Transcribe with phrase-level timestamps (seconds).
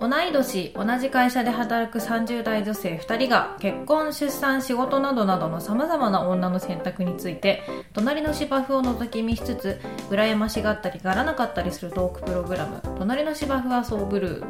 [0.00, 14.46] 同い年同じ会社で働く30代女性2人が結婚出産仕事などなどのさまざまな女の選択について隣の芝生を覗き見しつつ羨ましがったりがらなかったりするトークプログラム「隣の芝生はそうブルー」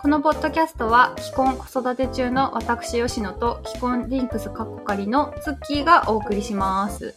[0.00, 7.14] このポッドキャストは既婚子育て中の私吉野と既婚リンクスカッコカリのツッキーがお送りします。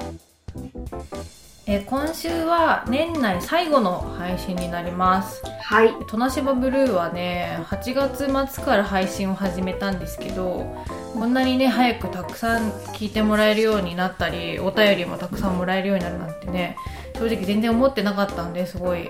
[1.68, 5.42] えー今週は年内最後の配信になります。
[5.64, 10.76] はい「トナシバブルー」はね8月末から配信を始めたんですけど
[11.14, 16.78] こんなにね早くたくさん聞いてもらえるようになったりお便りもたくさんもらえるようになるなんてね
[17.16, 19.10] 正直全然思ってなかったんですごい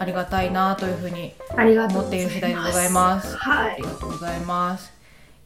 [0.00, 1.34] ありがたいなというふうに
[1.88, 3.36] 思っている次第でございます。
[3.36, 3.72] はい。
[3.74, 4.92] ありがとうございます。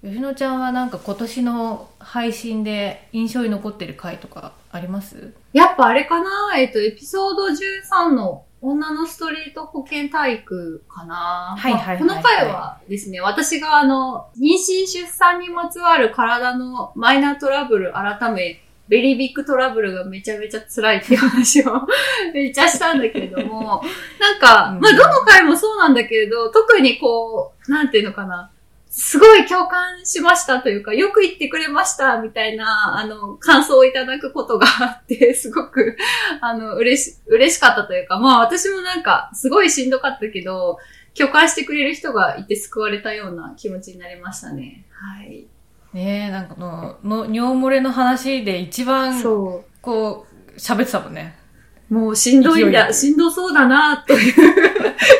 [0.02, 5.34] 吉野ちゃんはなんか今年の配信で印象に残ってる回とかあります？
[5.56, 6.59] やっぱあれかな？
[6.59, 11.56] えっ、と、エピソード13の女のストリート保健体育かな？
[11.56, 21.86] はいはいはいこの回はですね、私があの、妊娠出産にまつわる体のマイナートラブル改め、ベリービッグトラブルがめちゃめちゃ辛いっていう話を
[22.34, 23.83] めっちゃしたんだけれども、
[24.20, 24.81] なんか、うん。
[24.81, 28.50] まあどの回もそうなんだけれど、特にこう、なんていうのかな、
[28.98, 35.98] すごい共感しましたというか、よく言ってくれましたみたいな、あの、感想をいただくことがあって、 すごく、
[36.41, 40.78] あの、嬉し、嬉しかったというか、まあ私もなんか、すごいしんどかったけど、
[41.14, 44.86] 共感してくれる人がいて救われたような気持ちになりましたね。
[44.91, 45.47] はい。
[45.92, 51.45] ねえなんかのの尿漏れの話で一番そこう喋ってたもんねう。
[51.89, 54.34] もうしんどいんだ、しんどそうだな、という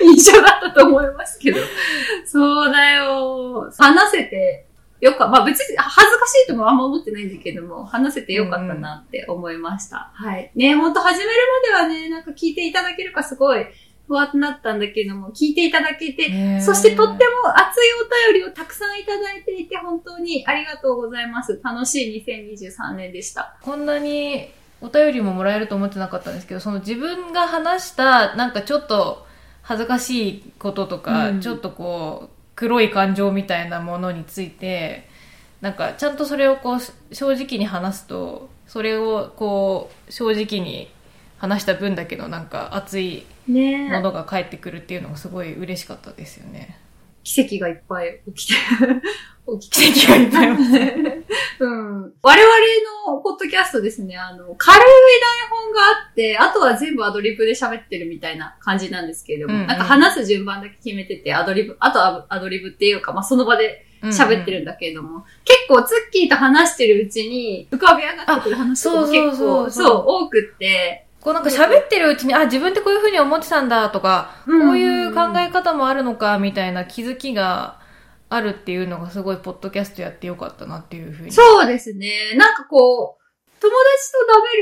[0.03, 1.58] 印象だったと思いますけど。
[2.27, 3.70] そうだよ。
[3.78, 4.67] 話せて
[5.00, 10.11] よか、まあ別に恥ずかしいともあんま思ってないんだけども、話せてよかったなって思いました。
[10.14, 10.50] はい。
[10.55, 11.31] ね、ほんと始める
[11.73, 13.67] まではね、なんか聞いていただけるかすごい
[14.08, 21.61] 不安になったんだけども、聞いていただけて、そしてとっても熱いお便りをたくさんいただいていて、本当にありがとうございます。
[21.62, 23.56] 楽しい2023年でした。
[23.61, 24.51] こんなに
[24.81, 29.27] お便りももらえると思ってなかったんですけどその自分が話したなんかちょっと
[29.63, 35.09] 恥ずかしいこととか、うんちょっとこう黒い感情みたいなものについて
[35.61, 40.91] なんかちゃんとそれをこう正直に話すとそれをこう正直に
[41.39, 46.79] 話した分だけのなんか熱いねものが返ってくるっていうのがすごい嬉しかったですよね。
[47.27, 48.55] 奇跡がいっぱい起きて、
[49.59, 50.01] 起きて。
[50.01, 50.77] 奇跡がいっぱい起き
[51.59, 52.13] うん。
[52.23, 52.57] 我々
[53.09, 77.81] のポッドキャストですね、あの、軽い台本があって、あとは全部アドリブで喋ってるみたいな感じなんですけれども、うんうんなんか話す順番だけ決めてて、アドリブ、あとはアドリブっていうか、まあ、その場で喋ってるんだけれども、結構ツッキーと話してるうちに浮かび上がってくる話も結構、そう、多くって、こうなんか喋ってるうちに、あ、自分ってこういう風に思ってたんだとか、うんこういう考え方もあるのかみたいな気づきが
[78.29, 81.33] あるっていうのがすごいポッドキャストやってよかったなっていう風に。
[81.33, 82.13] そうですね。
[82.37, 84.19] なんかこう、友達と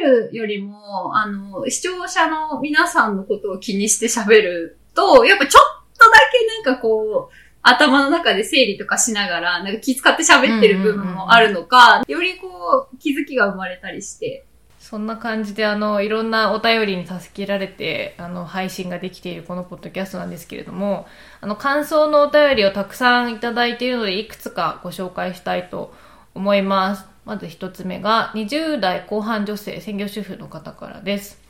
[0.09, 14.47] 食べるよりも、あの、視聴者の皆さんのことを気にして喋ると、やっぱちょっとだけなんかこう、頭の中で整理とかしながら、なんか気遣って喋ってる部分もあるのか、よりこう、気づきが生まれたりして。
[14.95, 21.09] そんな感じで、あの、いろんなお便りに助けられて、あの、配信ができているこのポッドキャストなんですけれども、
[21.41, 25.93] あの、感想のお便りをたくさんいただいているので、いくつかご紹介したいと
[26.33, 27.07] 思います。
[27.25, 31.43] まず一つ目が、20代後半女性専業主婦の方からです。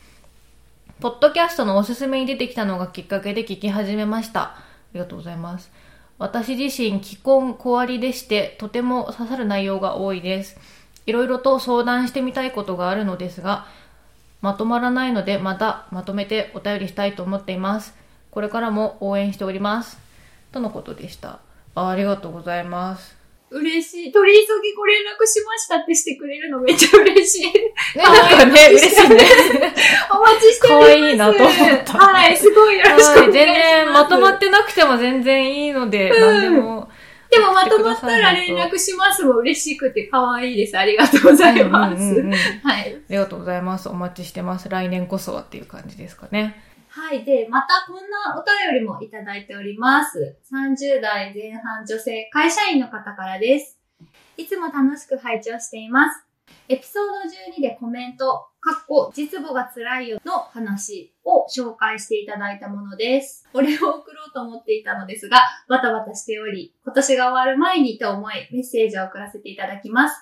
[1.00, 4.40] ポッドキャストのおすすめに出てきたのがきっかけで聞き始めました。
[4.40, 5.70] ありがとうございます。
[6.16, 10.56] 私自身、既婚、小割でして、とても刺さる内容が多いです。
[11.06, 13.66] いろいろと相談してみたいことがあるのですが、
[14.40, 17.94] まとまらないので、またまとめてお便りしたいと思っています。
[18.30, 19.98] これからも応援しております。
[20.52, 21.40] とのことでした。
[21.74, 23.24] あありがとうございます。
[23.50, 24.12] 嬉しい。
[24.12, 27.52] 取り急ぎご連絡しましたってしてくれるのめっちゃ嬉しい。
[27.52, 29.16] ね、なんかね、嬉しいね。
[30.10, 30.86] お待ちしております。
[30.86, 33.18] 可愛いなと思ったはい、すごいよろしくお願いします。
[33.20, 36.88] はい、全然、まとまってなくても全然いいので、うん何でも。
[37.30, 40.78] でもまとまったら連絡しますも嬉しくて可愛いです。
[40.78, 42.02] ありがとうございます。
[42.02, 43.02] うんうんうんうんあはい。
[43.08, 43.88] りがとうございます。
[43.88, 44.68] お待ちしてます。
[44.68, 46.56] 来年こそはっていう感じですかね。
[46.88, 47.24] はい。
[47.24, 50.36] で、またこんなお便りもいただいております。
[50.52, 53.78] 30代前半女性会社員の方からです。
[54.36, 56.23] いつも楽しく拝聴しています。
[56.66, 63.46] エピソード12でコメント、かっこ、実母が辛いよの話を紹介していただいたものです。
[63.52, 70.16] これを送ろうと思っていたのですが、バタバタしており、今年が終わる前にと思い、メッセージを送らせていただきます。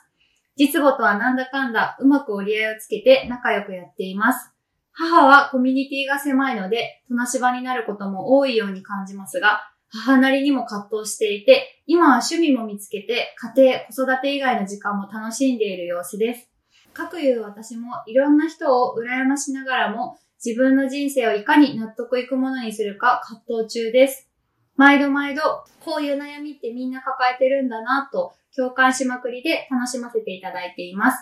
[0.57, 4.51] 実母とはなんだかんだうまく折り合いをつけて仲良くやっています。
[4.91, 16.49] 母はコミュニティが狭いので、隣し場になることも多いように感じますが、母なりにも葛藤していて、今は趣味も見つけて、家庭、子育て以外の時間も楽しんでいる様子です。
[16.95, 24.29] かくいう私もいろんな人を羨ましながらも、自分の人生をいかに納得いくものにするか葛藤中です。
[24.77, 25.43] 毎度毎度、
[25.85, 31.19] こういう悩みってみんな抱えてるんだなと共感しまくりで楽しませていただいています。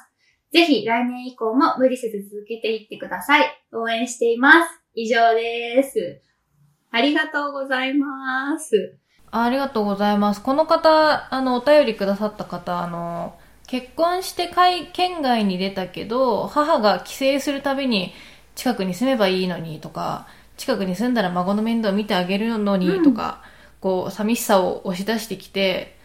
[0.52, 3.46] ぜひ来年以降も無理せず続けていってください。
[3.72, 4.80] 応援しています。
[4.94, 6.29] 以上です。
[6.92, 8.98] ありがとうございます。
[9.30, 10.42] ありがとうございます。
[10.42, 13.38] この方、あの、お便りくださった方、あの、
[13.68, 18.12] 結婚して海県外に出たけど、母が帰省するたびに
[18.56, 20.26] 近くに住めばいいのにとか、
[20.56, 23.42] 近くに住んだら孫の面倒を見てあげるのにとか、
[23.80, 25.96] こう、寂しさを押し出してきて、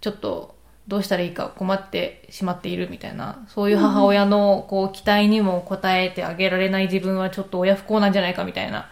[0.00, 0.56] ちょっと、
[0.88, 8.90] どうしたらいいか困ってしまっているみたいな、そういう母親のこう期待にも応えてあげられない自分はちょっと親不幸なんじゃないかみたいな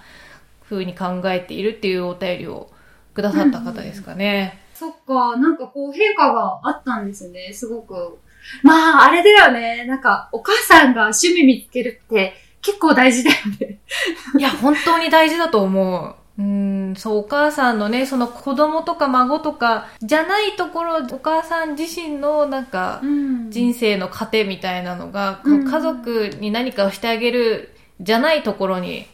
[0.71, 2.71] 風に考えているっていうお便りを
[3.13, 4.61] くださった方ですかね。
[4.75, 8.19] そっか、なんかこう変化があったんですね、すごく。
[8.63, 9.85] まあ、あれだよね。
[9.85, 13.79] なんか、お母さんが趣味見つけるって結構大事だよね。
[14.39, 16.15] いや、本当に大事だと思う。
[16.39, 29.07] うん、そう、お母さんのね、その子供とか孫とかじゃないところ、お母さん自身のなんか、ん人生の糧みたいなのが、うん家族に何かをしてあげるじゃないところに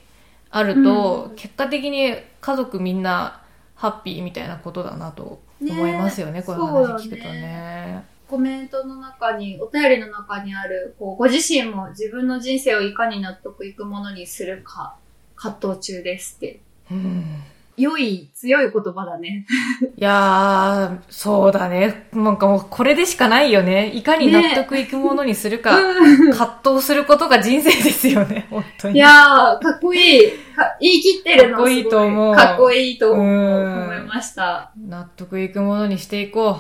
[0.56, 3.42] あると、結果的に家族みんな
[3.74, 8.04] ハッピーみたいなことだなと思いますよね、ねこういう話聞くとね。
[8.26, 14.96] コメントの中に、お便りの中にある、こう、ご自身も自分の人生をいかに納得いくものにするか、
[15.36, 16.60] 葛藤中ですって。
[16.90, 17.42] うん
[17.76, 19.46] 良い、強い言葉だね。
[19.96, 22.08] いやー、そうだね。
[22.12, 23.92] なんかもうこれでしかないよね。
[23.94, 25.78] いかに納得いくものにするか、
[26.32, 28.96] 葛藤することが人生ですよね、 本当に。
[28.96, 30.30] いやー、かっこいい。
[30.56, 34.72] か言い切ってるのかっこいいと思うかっこいいと思ううん思いました。
[34.76, 36.58] 納得いくものにしていこ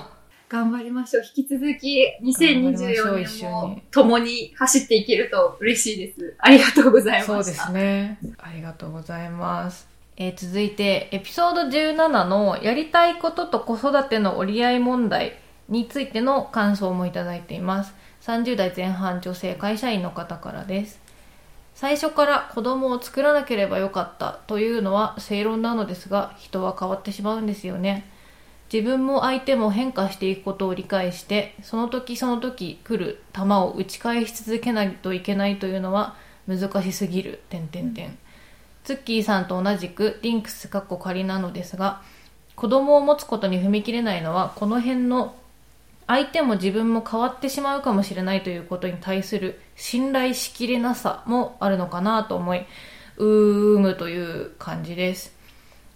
[0.48, 1.24] 頑張りましょう。
[1.24, 6.36] 引き続き、頑張りましょ2024う一緒年もに共に走っていけると嬉しいです。
[6.38, 7.32] ありがとうございました。
[7.40, 7.42] う。
[7.44, 8.18] そうですね。
[8.38, 9.95] ありがとうございます。
[10.18, 17.94] えー続いて、エピソード17のやりたいことと子育ての折り合い問題についての感想もいただいています。
[18.22, 21.00] 30代前半女性会社員の方からです。
[21.74, 28.10] 最初から子供を作らなければよかったというのは正論なのですが、人は変わってしまうんですよね。
[28.72, 36.16] 自分も相手も変化していくことを理解して、その時その時来る球を打ち返し続けないといけないというのは
[36.48, 38.18] 難しすぎる、点点点。
[38.86, 42.02] ツッキーさんと同じくリンクスかっこ仮なのですが、
[42.54, 45.34] 子供を持つことに踏み切れないのは、この辺の
[46.06, 52.64] 相手も自分も変わってしまうかもしれないということに対する信頼しきれなさもあるのかなと思い、
[53.16, 55.34] うーむという感じです。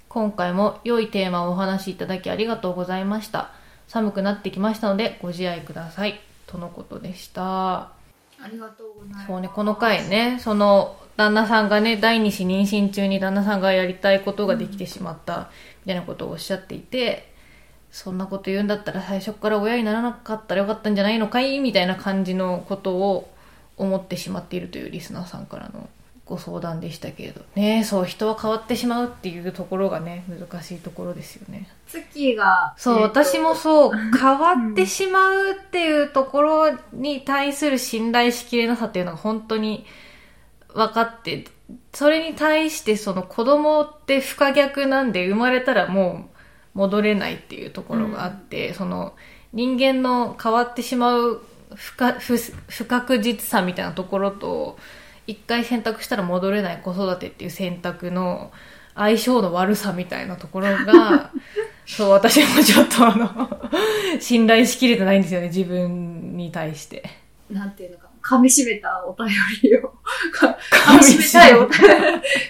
[0.09, 3.53] 今回も良いテーマをお話しいただきありがとうございました。
[3.87, 6.21] 寒くなってきましたのでご自愛ください。
[6.49, 7.93] とのことでした。
[8.43, 9.27] ありがとうございます。
[9.29, 15.51] そうね、この回ね、その、旦那さんがね、第二子妊娠中に旦那さんがやりたいことができてしまった、
[15.85, 17.31] みたいなことをおっしゃっていて、
[17.91, 21.59] そんなこと言うんだったら最初から親にならなかったらよかったんじゃないのかい？
[21.59, 23.31] みたいな感じのことを
[23.77, 25.91] 思ってしまっているというリスナーさんからの
[26.25, 27.43] ご相談でしたけれど。
[27.55, 31.69] ねそう、人は変わってしまうっていうところがね、難しいところですよね。
[31.89, 39.85] ツッキーが、そう、え私もそう、変わってしまうっていうところに対する信頼しきれなさっていうのが本当に
[40.75, 41.45] 分かって、
[41.93, 46.29] それに対してその子供って不可逆なんで生まれたらも
[46.75, 49.15] う戻れないっていうところがあって、その
[49.53, 51.43] 人間の変わってしまう
[51.75, 54.79] 不可不不確実さみたいなところと、
[55.27, 58.51] 一回選択したら戻れない子育てっていう選択の
[58.95, 61.31] 相性の悪さみたいなところが、
[61.87, 63.71] そう、私もちょっとあの、
[64.21, 67.09] 信頼しきれてないんですよね、自分に対して。
[67.51, 69.29] なんていうのか、噛み締めたお便
[69.63, 69.89] りを、
[70.33, 71.87] か 噛み締めたいお便り、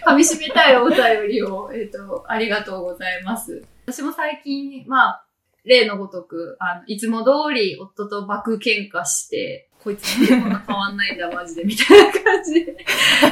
[0.07, 3.63] 噛み締めたいお便りを、えっ、と、ありがとうございます。
[3.87, 5.25] 私も最近、まあ、
[5.65, 12.73] 例のごとく、あの、いつも通り夫と爆喧嘩して、こいつ変わんないんだ、マジで、みたいな感じで。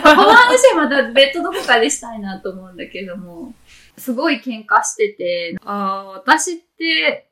[0.02, 3.54] この話はまた別途どこかでしたいなと思うんだけども、
[3.99, 7.30] すごい喧嘩してて、ああ、私って、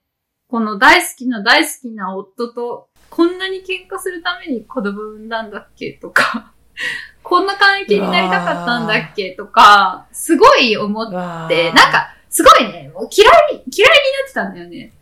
[0.49, 5.93] この大好きな大好きな夫と、こんなに喧嘩するために子供産んだんだっけ？
[5.93, 6.53] とか、
[7.23, 9.31] こんな関係になりたかったんだっけ？
[9.33, 14.93] とか、すごい思っわて、なん、か、すごいね、もう嫌い、嫌いになってたんだよね。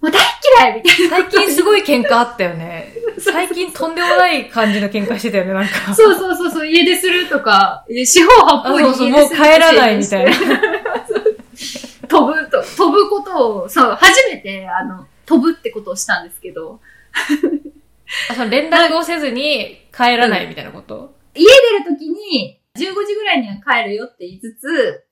[0.00, 0.20] もう大
[0.64, 2.92] 嫌いみたい最近すごい喧嘩あったよね。
[3.20, 5.88] 最近とんでもない感じの喧嘩してたよね、なんか。
[5.90, 5.94] な。
[5.94, 10.32] そうそうそうそう、家出するとか、四方八あ、方そうそう、に家出するもう帰らないみたいな。
[12.08, 16.86] 飛ぶと、飛飛ぶことを、そう、初めて、あの、飛ぶってことをしたんですけど、あ
[18.34, 25.04] その連絡をせずに帰らないみたいなこと、家出るときに、15時ぐらいには帰るよって言いつつ、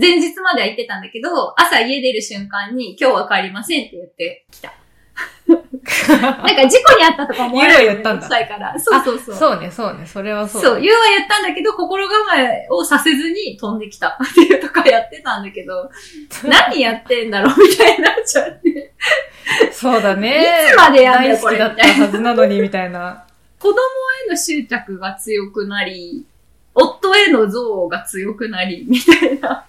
[0.00, 4.74] 前日までは行ってたんだけど、朝家出る瞬間に、今日は帰りませんって言ってきた。
[5.48, 8.28] なんか事故にあったとか思われる言うは言ったんだ。
[8.78, 9.36] そうそうそう。
[9.36, 10.62] そうね、そうね、それはそう。
[10.62, 15.90] そう、言うは言ったんだけど、心構えをさせずに飛んできた っていうとかやってたんだけど、
[16.44, 18.92] 何やってんだろうみたいになっちゃって。
[19.72, 20.66] そうだね。
[20.68, 23.24] いつまでやんだよ大好きだったはずなのに、みたいな。
[23.58, 23.74] 子供
[24.26, 26.26] への執着が強くなり、
[26.74, 29.64] 夫への憎悪が強くなり、みたいな。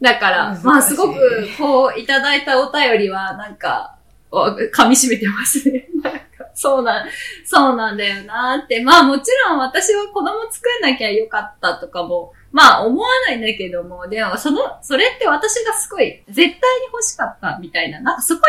[0.00, 3.96] だからまあすごく、こう、いただいたお便りは、なんか、
[4.32, 5.86] お噛み締めてますね。
[6.54, 7.08] そうなん、
[7.44, 8.82] そうなんだよなって。
[8.82, 16.56] まあもちろん私は子供作んなきゃよかったとかも、まあ思わないんだけども、でもその、それって私がすごい絶対に
[16.92, 18.42] 欲しかったみたいな、なんかそこに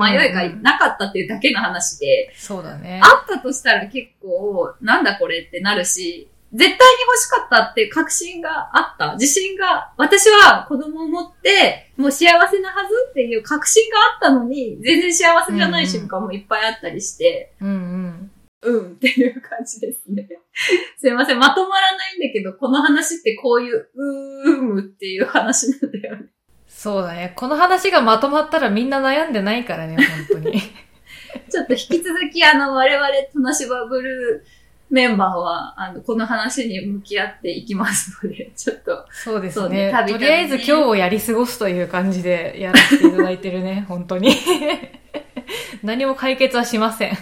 [0.00, 3.00] 対する迷いがなかったっていうだけの話で、そうだね。
[3.02, 9.14] あったとしたら結構、なんだこれってなるし、絶対に欲しかったっていう確信があった。
[9.14, 18.30] 自信が、私は子供を持って、もう幸せなはずっていう確信があったのに、全然幸せじゃない瞬間もいっぱいあったりして、うんうん。
[18.62, 20.28] うん、っていう感じですね。
[20.96, 26.26] すいません、まとまらないんだけど、この話ってこういう、うーむっていう話なんだよね。
[26.68, 27.32] そうだね。
[27.34, 29.96] この話がまとまったらみんな悩んでないからね、
[30.30, 30.60] 本当に。
[31.50, 34.63] ちょっと引き続き、あの、我々、トナシバブルー
[34.94, 40.04] メンバーは、あの、この話に向き合っていきますので、 ちょっと、そうですねね。
[40.08, 44.30] とりあえず今日をやり過ごすという感じでやらせていただいてるね、 本当に。
[45.82, 47.18] 何も解決はしません。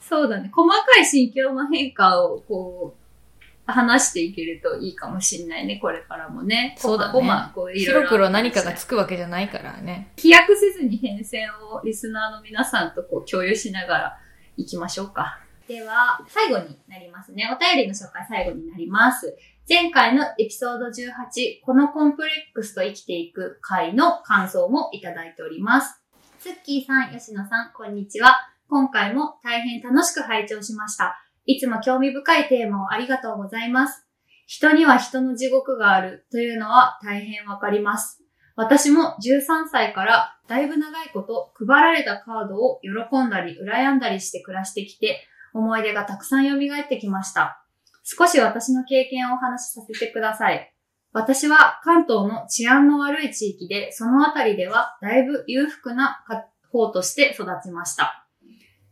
[0.00, 0.50] そうだね。
[0.50, 6.74] 細かい心境の変化を、こう、話していけるといいかもしんないね、これからもね。
[6.78, 10.10] そうだねまこういろいろ白黒何かがつくわけじゃないからね。
[10.16, 14.18] 飛躍せずに変遷をリスナーの皆さんとこう共有しながら
[14.56, 15.38] 行きましょうか。
[15.70, 17.48] では、最後になりますね。
[17.54, 19.36] お便りの紹介最後になります。
[19.68, 26.02] 前回のエピソード18、このコンプレックスと生きていく回の感想もいただいております。
[26.40, 28.50] ツッキーさん、吉野さん、こんにちは。
[28.68, 31.24] 今回も大変楽しく拝聴しました。
[31.46, 34.04] いつも興味深いテーマをありがとうございます。
[34.48, 38.24] 人には人の地獄があるというのは大変わかります。
[38.56, 47.64] 私も13歳からだいぶ長いこと配られたカードを喜んだり羨んだりして暮らしてきて思い出がたくさん蘇ってきました。
[48.02, 50.74] 少し私の経験をお話しさせてください。
[51.12, 56.24] 私は関東の治安の悪い地域でそのあたりではだいぶ裕福な
[56.70, 58.26] 方として育ちました。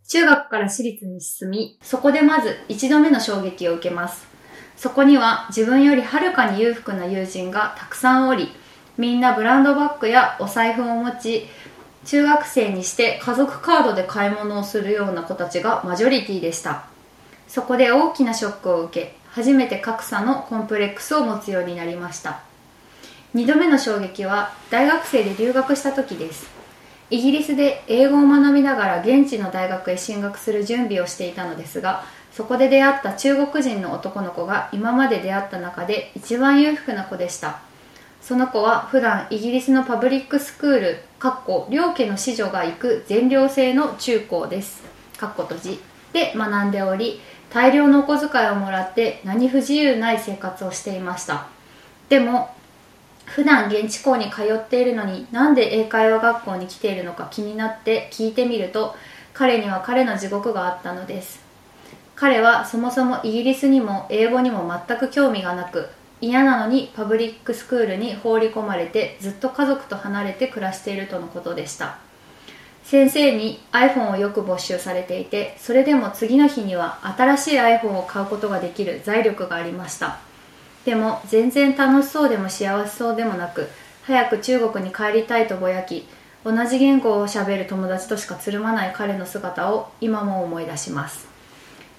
[0.09, 4.27] 中学から私立に進み、そこでまず一度目の衝撃を受けます。
[4.77, 8.49] そこには自分よりはるかに裕福な友人がたくさんおり、
[8.97, 11.47] みんなブランドバッグやお財布を持ち、
[12.09, 16.87] 中学生にして家族カードで買い物をするような子たちがマジョリティでした。
[17.47, 22.41] そこで大きなショックを受け、初めて格差のコンプレックスを持つようになりました。
[23.35, 26.49] 二度目の衝撃は大学生で留学した時です。
[27.11, 37.68] イギリスで英語を学びながら現地の大学へ進学する準備をしていたのですが、そこで出会った中国人の男の子が今まで出会った中で一番裕福な子でした。
[38.29, 44.83] その子は普段イギリスのパブリックスクール、かっこ両家の子女が行く全寮制の中高です。
[45.17, 45.81] かっこ閉じ。
[46.13, 51.47] で学んでおり、大量のお小遣いをもらって何不自由ない生活をしていました。
[52.11, 52.55] でも、
[53.25, 58.95] 普段現地校に通っているのになんで英会話学校に来ているのか気になって聞いてみると
[59.33, 61.41] 彼には彼の地獄があったのです
[62.15, 65.89] 彼はそもそもイギリスにも英語にも全く興味がなく
[66.21, 71.99] 嫌なのにパブリックスクールに放り込まれてずっと家族と離れて暮らしているとのことでした。
[72.85, 80.19] 先生に iPhone をよく没収されていてそれでも次の日には新しい iPhone を買うことができる財力がありました。
[80.85, 83.69] でも全然楽しそうでも幸せそうでもなく
[84.05, 86.09] 早く中国に帰りたいとぼやき
[86.45, 91.29] 同じ言語をしゃべる友達としかつるまない彼の姿を今も思い出します。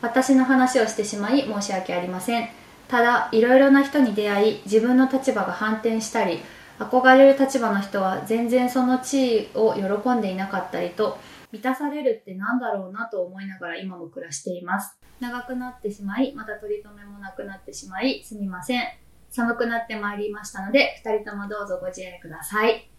[0.02, 2.50] 私の話をしてしまい申し訳ありません。
[2.90, 6.40] ただいろいろな人に出会い自分の立場が反転したり
[6.80, 11.18] 憧れる立場の人は全然その地位を喜んでいなかったりと
[11.52, 14.98] 満たされるってなんだろうなと思いながら今も暮らしています。
[15.20, 18.84] 長くなってしまいまた取り留めもなくなってしまいすみません。
[19.30, 22.90] 寒くなってまいりましたので2人ともどうぞご自愛ください。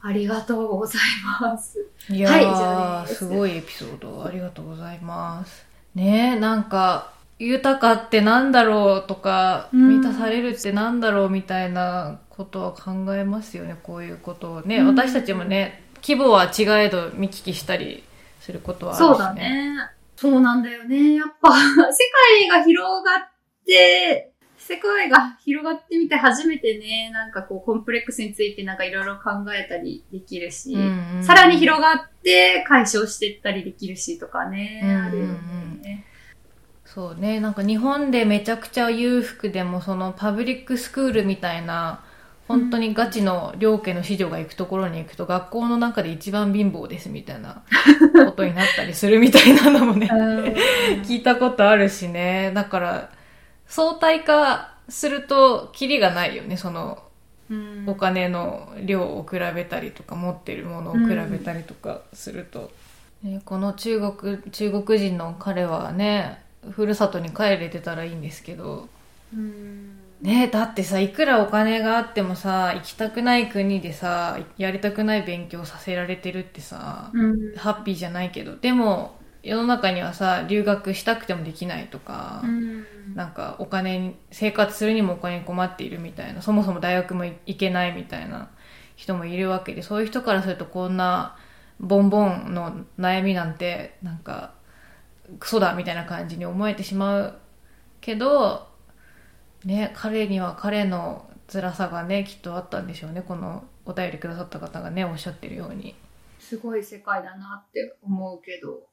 [0.00, 1.00] ありがとうござい
[1.40, 1.78] ます。
[2.08, 4.24] いやー、はいすごいエピソード。
[4.24, 5.66] ありがとうございます。
[5.94, 14.78] ねえ、なんか、豊かってなんだろうとか、うん満たされるってなんだろうみたいなことは考えますよね、こういうことをね。
[14.78, 18.02] うん私たちもね、規模は違えど見聞きしたり
[18.40, 19.14] することはあるし、ね。
[19.14, 19.34] そうだ。
[19.34, 19.74] ね。
[20.16, 21.14] そうなんだよね。
[21.14, 21.60] やっぱ、世
[22.40, 23.28] 界が広がっ
[23.64, 35.26] て、世界が広がってみて初めてね、なんかこう、コンプレックスについてなんかいろいろ考えたりできるし、うんうんさらに広がって解消していったりできるしとかね、うんうんうんあるよ
[35.82, 36.04] ね。
[36.94, 42.02] そうね、なんか日本でめちゃくちゃ裕福でも、そのパブリックスクールみたいな、
[42.48, 47.62] 本当にガチの両家の子女が行くところに行くと、学校の中で一番貧乏ですみたいな
[48.24, 50.08] ことになったりするみたいなのもね、
[51.04, 52.52] 聞いたことあるしね。
[52.54, 53.10] だから、
[53.66, 57.02] 相対化すると、キリがないよね、その、
[57.50, 57.84] うん。
[57.86, 62.70] お金の量を比べたりとか、持ってるものを比べたりとかすると。
[63.22, 68.88] ね、この中国、中国人の彼はね、ふるさとに帰れてたらいいんですけど、
[69.32, 69.98] うん。
[70.20, 77.54] ねだってさ、いくらお金があってもさ、行きたくない国でさ、やりたくない勉強させられてるってさ、うん。
[77.56, 82.86] ハッピーじゃないけど、でも、世の中にはさ、留学したくてもできないとか、うん。
[83.14, 88.50] なんかお金に、生活するにもお金に困っているみたいな、そもそも大学も行けないみたいな
[88.96, 91.36] 人もいるわけで、そういう人からするとこんな
[91.80, 94.57] ボンボンの悩みなんて、なんか、
[95.38, 97.38] クソだみたいな感じに思えてしまう
[98.00, 98.68] けど、
[99.64, 103.22] ね、彼には彼の辛さがね、きっとあったんでしょうね。
[103.22, 105.94] このお便りくださった方がね、おっしゃってるように。
[106.38, 108.87] すごい世界だなって思うけど。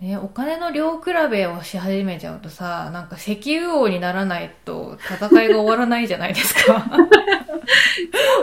[0.00, 6.86] ね、お金の量比べをし始めちゃうとさ、なんか石油王にならないと戦いが終わらないじゃないですか。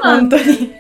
[0.04, 0.72] 本当に。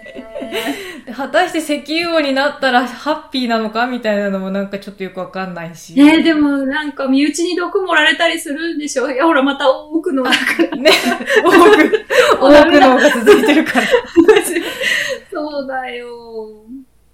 [1.06, 5.96] で果たして石油王になったらハッピーなのかみたいなのもなんかちょっとよくわかんないし。
[5.96, 10.92] ねでもなんか身内に毒盛られたりするんでしょいや、ほら、また奥の、なんか、ね、
[11.44, 12.06] 多く、
[12.40, 13.88] 多くのが続いてるから。
[15.32, 16.08] そうだよ。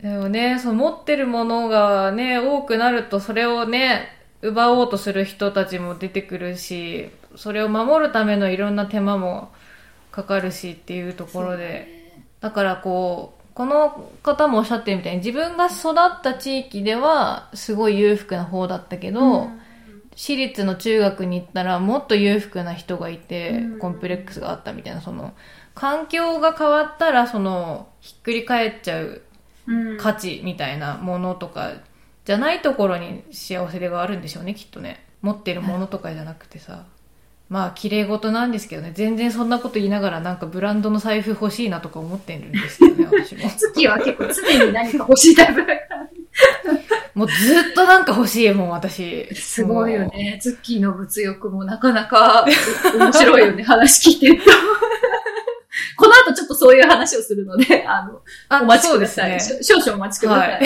[0.03, 4.09] でもね、その持ってるものがね、多くなるとそれをね、
[4.42, 9.53] 奪おうとする人たちも出てくるし、それを守るためのいろんな手間も
[10.11, 12.11] かかるしっていうところで、
[12.42, 19.48] だからこう、この方もおっしゃってるみたいに自分が育った地域ではすごい裕福な方だったけど、
[20.18, 23.79] 私立の中学に行ったらもっと裕福な人がいて、うん。
[23.79, 25.33] コンプレックスがあったみたいな、その、
[25.75, 29.32] 環境が変わったらその、ひっくり返っちゃううん
[29.99, 31.73] 価値みたいなものとか
[32.25, 36.85] じゃないところに幸せがあるんでしょうねきっとね持ってるものとかじゃなくてさ
[37.49, 45.79] まあ綺麗事なんですけどね全然そんなこと言いながらなんかブランドの財布欲しいなとか思ってるんですけどね 私も月は結構常に何か欲しいタイプだから。
[47.13, 50.39] もうずっとなんか欲しいもん私すごいよね。
[50.41, 52.43] ツッキーの物欲もなかなか
[52.97, 54.51] 面白いよね、 話聞いてると。
[55.98, 59.40] この後ちょっとそういう話をするので、 あの、あお待ちください。
[59.40, 60.51] すね少々お待ちください。
[60.51, 60.62] はい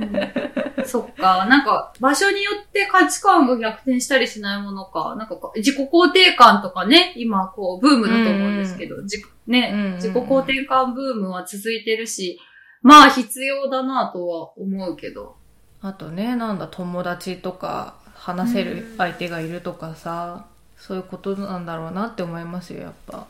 [0.00, 0.48] うん
[0.88, 1.44] そっか。
[1.46, 5.16] なんか、場所によって価値観が逆転したりしないものか。
[5.18, 12.40] なんか自己肯定感とかね、今、こう、ブームだと思うんですけど、自己ね、うんうんうん自己肯定感ブームは続いてるし、
[12.82, 15.36] まあ必要だなとは思うけど。
[15.80, 23.26] あとねなんだ友達とか話せる相手がいるとかさ、そういうことなんだろうなって思いますよやっぱ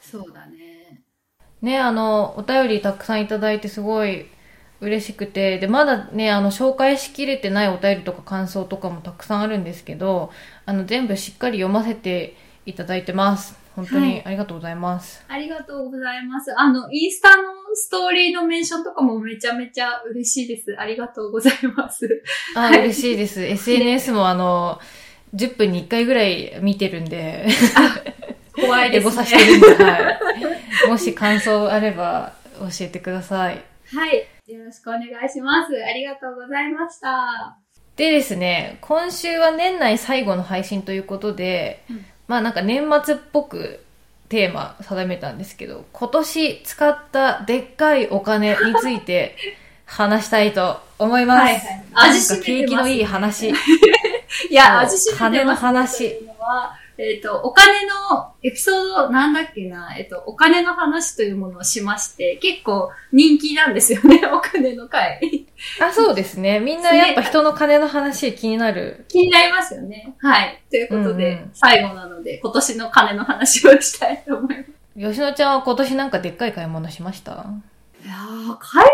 [0.00, 0.59] そうだね。
[1.62, 4.26] ね、あの、お便りたくさんいただいてすごい
[4.80, 10.30] 嬉しくて、で、まだね、あの、紹介しきれてないお便りとか感想とかもたくさんあるんですけど、
[10.64, 13.58] あの、全部しっかり読ませていただいてます。
[13.76, 15.24] 本当はいにありがとうございます。
[15.28, 16.52] ありがとうございます。
[16.58, 17.42] あの、インスタの
[17.74, 20.74] ストーリーのメンションとかもめちゃめちゃ嬉しいです。
[20.78, 22.22] ありがとうございます。
[22.56, 23.42] あ、はい嬉しいです。
[23.42, 24.80] SNS もあの、
[25.34, 29.10] 10分に1回ぐらい見てるんで、エ怖いですね。
[29.10, 30.20] ゴさしてるんで、はい。
[30.90, 33.64] もし感想あれば教えてください。
[33.94, 34.26] はい。
[34.52, 35.72] よろしくお願いします。
[35.84, 37.56] ありがとうございました。
[37.94, 43.84] でですね、今週は年内最後の配信ということで、うんまあなんか年末っぽく
[44.28, 49.36] テーマ定めたんですけど、今年使ったでっかいお金について
[49.86, 51.40] 話したいと思います。
[51.40, 53.50] はいはい味しめてます景気のいい話。
[54.50, 65.46] いや、味しめてます話というのは、えっ、と、お金のエピソード、なんだっけな、えっ、と、お金の話というものをしまして、結構人気なんですよね、 お金の回。
[65.80, 66.60] あ、そうですね。
[66.60, 69.06] みんなやっぱ人の金の話気になる。
[69.08, 70.14] 気になりますよね。
[70.18, 70.62] はい。
[70.70, 74.70] ということで、うんうん最後なので、今年の金の話をしたいと思います。
[75.14, 77.32] 吉野ちゃんは今年なんかでっかい買い物しました？
[78.04, 78.88] いやー、買い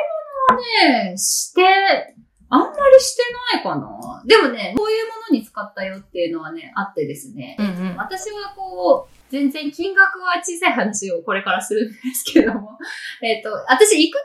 [0.49, 1.63] 物はね、して、
[2.57, 3.23] あんまりりして
[3.55, 4.23] ないかな。
[4.27, 7.57] でもね、こういうものに使ったよっていうのはね、あってですね。
[7.59, 7.97] うんうん。
[7.97, 12.79] 私はこう、全然金額は小さい話をこれからするんですけども。
[13.23, 14.25] えっと、私育休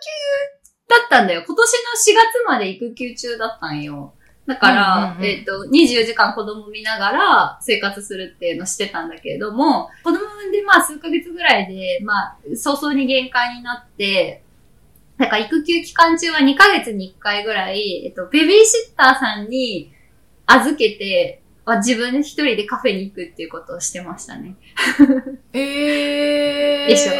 [0.87, 1.43] だったんだよ。
[1.45, 1.73] 今年
[2.07, 4.13] の4月まで育休中だったんよ。
[4.47, 14.43] だから、えっ、と、24時間子供見ながら生活するっていうのをしてたんだけれども、子供産んでまあ数ヶ月ぐらいで、まあ、早々に限界になって、
[15.21, 19.93] なんか育休期間中は2ヶ月に1回ぐらい、えっと、ベビーシッターさんに
[20.47, 24.55] 預けて、まあ自分一人でカフェに行くっていうことをしてましたね。
[25.53, 26.87] えー。
[26.87, 27.13] でしょ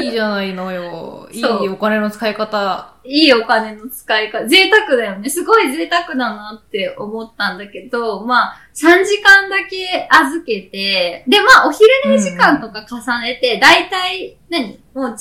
[0.00, 1.28] いいじゃないのよ。
[1.30, 2.94] いいお金の使い方。
[3.04, 5.28] いいお金の使い方、贅沢だよね。
[5.28, 14.80] すごい贅沢だなって思ったんだけど、まあ、3時間だけ預けて、で、まあ、お昼寝時間とか重ねて、だいたい、何？
[14.94, 15.16] もう、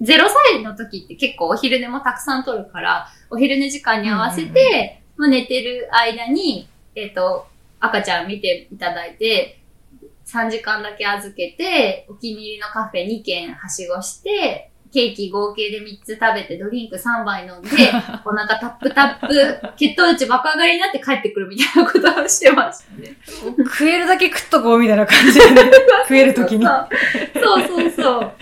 [0.00, 7.46] 0歳の時って結構お昼寝もたくさん取るから、お昼寝時間に合わせて、まあ、寝てる間に、えっ、と、
[7.80, 9.60] 赤ちゃん見ていただいて、
[10.26, 17.68] 3時間だけ預けて、お気に入りのカフェ2軒はしごして、ケーキ合計で3つ食べて、ドリンク3杯飲んで、
[18.24, 23.16] お腹タップタップ、血糖値爆上がりになって帰ってくるみたいなことをしてましたね。
[23.26, 25.62] 食えるだけ食っとこうみたいな感じで、ね、
[26.06, 26.64] 食えるときに。
[26.64, 28.32] そうそうそう。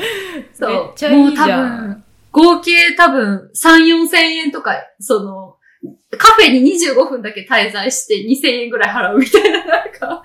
[0.53, 1.11] そう。
[1.11, 5.57] もう多分、合計多分3、4千円とか、その、
[6.19, 10.23] カフェに25分だけ滞在して2000円ぐらい払うみたいな、なんか。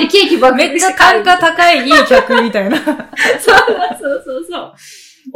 [0.00, 2.76] で、ケーキ爆めっちゃ単価高いいい客みたいな。
[3.38, 3.56] そう
[4.00, 4.74] そうそうそう。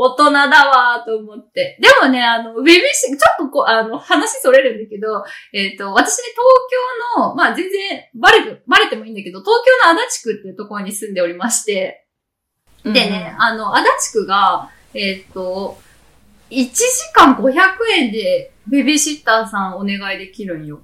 [0.01, 1.77] 大人だわーと思って。
[1.83, 12.07] でもね、あの、ウェビーシちょっとこう、あの、話それるんだけど、えっ、と、私ね、東京の、まあ全然、バレて、バレてもいいんだけど、東京の足立区っていうところに住んでおりまして、
[12.85, 15.77] でね、あの、足立区が、えっ、と、
[16.51, 16.73] 1時
[17.13, 17.53] 間500
[17.97, 20.81] 円でベビーシッターさんお願いできるんよ。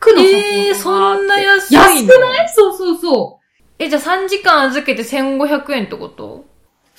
[0.00, 2.48] 区のサポえー、そんな安い安のくない？
[2.48, 3.44] そうそうそう。
[3.78, 6.45] え、じゃあ3時間預けて1500円ってこと？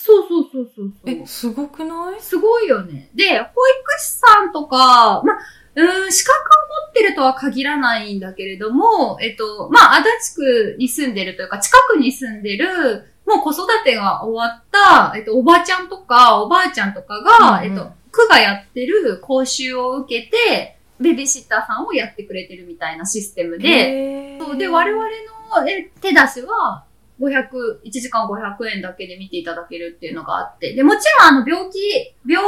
[0.07, 1.13] そうそうそうそうそう。
[1.13, 2.21] え、すごくない？
[2.21, 3.09] すごいよね。
[3.13, 3.51] で、保育
[3.99, 5.37] 士さんとか、まあ、
[5.75, 6.43] うん、資格を
[6.85, 26.85] 持ってるとは限らないんだけれども、えっと、まあ、足立区に住んでるというか、近くに住んでる、もう子育てが終わった、えっと、おばちゃんとか、おばあちゃんとかが、うんうんえっと、区がやってる講習を受けて、ベビーシッターさんをやってくれてるみたいなシステムで、そうで、我々のえ手出しは、
[27.19, 30.73] 500、1時間500円だけで見ていただけるっていうのがあって。
[30.73, 31.79] で、もちろんあの病気、
[32.27, 32.43] 病、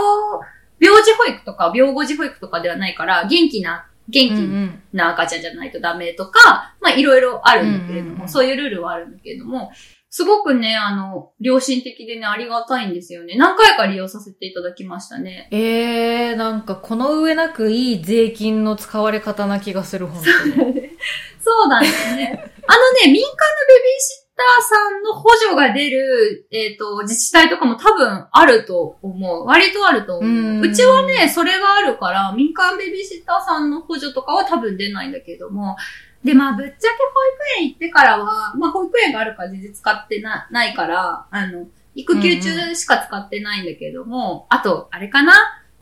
[0.79, 9.71] 病児保育とか病後児保育とかではないから、元気な、元気うんうんな赤ちゃんじゃないとダメとか、まあいろいろあるんだけれども、うんうんうんそういうルールはあるんだけれども、
[10.11, 13.35] すごくね、あの、良心的でね、ありがたいんですよね。
[13.37, 15.47] 何回か利用させていただきましたね。
[15.51, 20.89] えー、なんかこの上なくいい税金の使われ方な気がする、本当に。
[21.39, 22.33] そうなんですね。
[22.67, 29.45] あのね、民間のベビーシッターさんの補助が出る、えっ、と、自治体とかも多分あると思う。
[29.45, 30.31] 割とあると思う。
[30.31, 35.75] うんうちはね、それがあるから、民間ベビーシッターさんの補助とかは多分出ないんだけれども、
[36.23, 45.33] で、まあ、ぶっちゃけ保育園行ってからは、まあ、保育園があるから全然使ってな、ないから、あの、育休中しか使ってないんだけれども、あと、あれかな？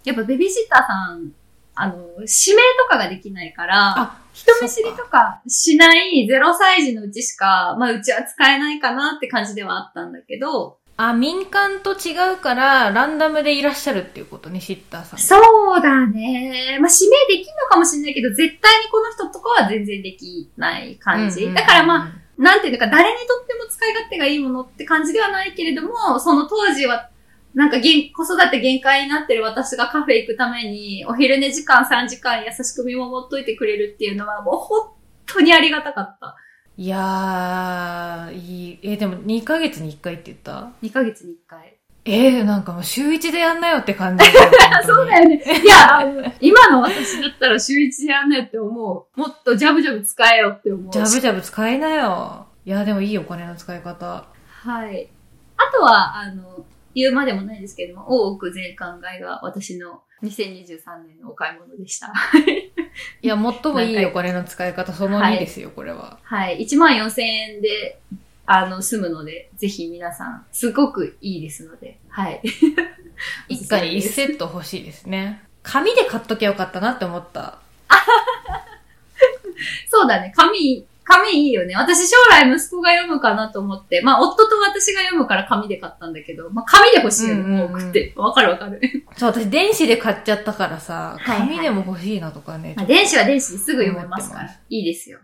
[0.04, 1.32] やっぱベビーシッターさん、
[1.76, 15.20] あの、指名とかができないから、あ、人見知りとかしない0歳児のうちしか、まあうちは使えないかなって感じではあったんだけど、あ、民間と違うから、ランダムでいらっしゃるっていうことね、シッターさん。
[15.20, 15.38] そ
[15.78, 16.78] うだね。
[16.82, 21.44] まあ指名できるのかもしれないけど、絶対にこの人とかは全然できない感じ。
[21.44, 27.10] うんうんだからまあ、なんていうのか、誰にとっても使い勝手がいいものって感じではないけれども、その当時は、
[27.58, 34.92] なんか限子育て限界になってる私がカフェ行くために、お昼寝時間3時間優しく見守っといてくれるっていうのは、もう本
[35.26, 36.36] 当にありがたかった。
[36.78, 38.80] いやー、いい。
[38.84, 41.80] え、でも2ヶ月に1回って言った？2ヶ月に1回。
[42.06, 44.24] えー、なんかもう週1でやんなよって感じ。
[44.86, 45.42] そうだよね。
[45.44, 49.20] いや、今の私だったら週一でやんなよって思う。
[49.20, 50.94] もっとジャブジャブ使えよって思う。
[50.94, 52.46] ジャブジャブ使いなよ。
[52.66, 54.26] いや、でもいいお金の使い方。
[54.46, 55.10] はい。
[55.58, 56.67] あとは、あの、
[56.98, 62.12] 言うまでもないですけども、大奥税関外が私の2023年のお買い物でした。
[63.22, 66.18] いや、最もいいお金の使い方その2ですよ、これは。
[66.24, 66.66] はい。
[66.66, 68.00] 1万4000円で、
[68.48, 72.42] あの、済むので、ぜひ皆さん、すごくいいですので、はい。
[73.48, 75.44] 一家に1セット欲しいですね。
[75.62, 77.60] 紙で買っときゃよかったなって思った。
[79.88, 80.34] そうだね。
[80.36, 81.74] 紙、紙いいよね。
[81.76, 84.02] 私将来息子が読むかなと思って。
[84.02, 88.14] まあ、夫と私が読むから紙で買ったんだけど、まあ、紙で欲しいよね、うんうんうん多くて。
[88.18, 88.82] わかるわかる。
[89.16, 92.74] そう、私電子で買っちゃったからさ、はいはい紙でも欲しいなとかね。
[92.76, 94.50] まあ、電子は電子ですぐ読めますから。
[94.70, 95.20] いいですよ。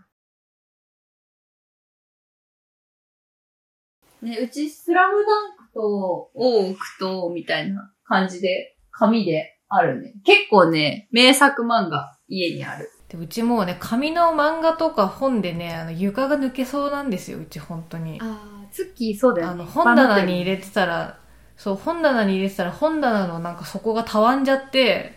[4.22, 10.14] ね、うちスラムダンクと大奥と、みたいな感じで、紙であるね。
[10.24, 12.90] 結構ね、名作漫画家にある。
[13.14, 18.18] でうちもうね、紙の漫画とか本でね、あの床が抜けそうなんですよ、うち本当に。
[18.20, 19.52] ああ、ツッキーそうだよね。
[19.52, 21.18] あの、本棚に入れてたら、
[21.56, 25.16] そう、本棚に入れてたら、本棚のなんか底がたわんじゃって、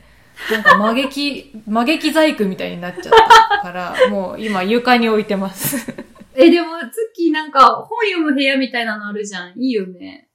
[0.51, 3.13] なんか曲劇、 曲劇細工みたいになっちゃっ
[3.49, 5.91] たから、もう今床に置いてます。
[6.35, 9.59] え、でも、ツッキーなんか本読む部屋みたいなのあるじゃん。
[9.59, 10.27] いいよね。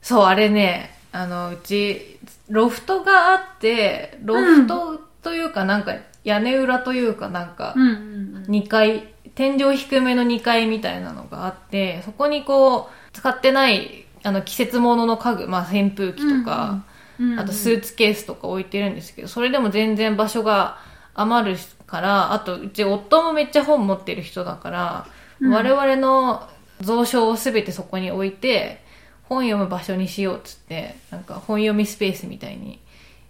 [0.00, 5.94] そう、あれね、あの、うち、ロフトがあって、ロフトというかなんか、
[6.26, 7.92] 屋根裏というかなんか、うんうん
[8.36, 8.44] うん。
[8.48, 16.70] 2階、天井低めの2階みたいなのがあって、そこにこう、使ってない、あの、季節物の家具、まあ扇風機とか、
[17.18, 20.76] うんうんあとスーツケースとか置いてるんですけど、それでも全然場所が
[21.14, 25.06] 余るから、あとうち夫もめっちゃ本持ってる人だから、
[25.40, 25.50] うん。
[25.50, 26.46] 我々の
[26.84, 28.84] 蔵書をすべてそこに置いて、
[29.22, 32.80] 本読む場所にしようっつって、なんか本読みスペースみたいに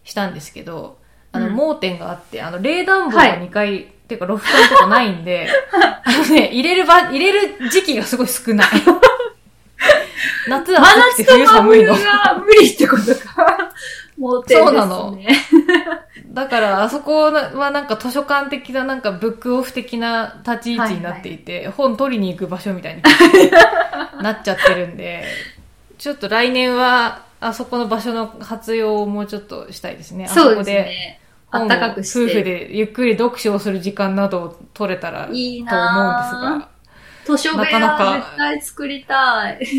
[0.03, 0.99] したんですけど、
[1.37, 5.49] あの、うん盲点があって、あの、冷暖房がはい2階、っていうかロフトのとこないんで、
[6.05, 8.67] あのね、入れる場、入れる時期がすごい少ない。
[10.49, 12.05] 夏は真暑くて冬寒いの冬。
[12.07, 13.73] が無理ってことか。
[14.17, 14.71] 盲点ですね。
[14.71, 15.19] そうなの
[16.29, 23.03] だから、あそこはなんか図書館的ななんかブックオフ的な立ち位置になっていて、本取りに行く場所みたいに
[24.23, 25.25] なっちゃってるんで、
[25.99, 30.27] ちょっと来年はあそこの場所の活用をもうちょっとしたいですね。
[30.27, 31.21] あそこでね。
[31.51, 32.25] あったかくして。
[32.25, 35.71] 夫婦でゆっくり読書をする時間などを取れたらと思うんですいいな
[36.59, 36.69] が、
[37.25, 39.59] 図書部屋絶対作りたい。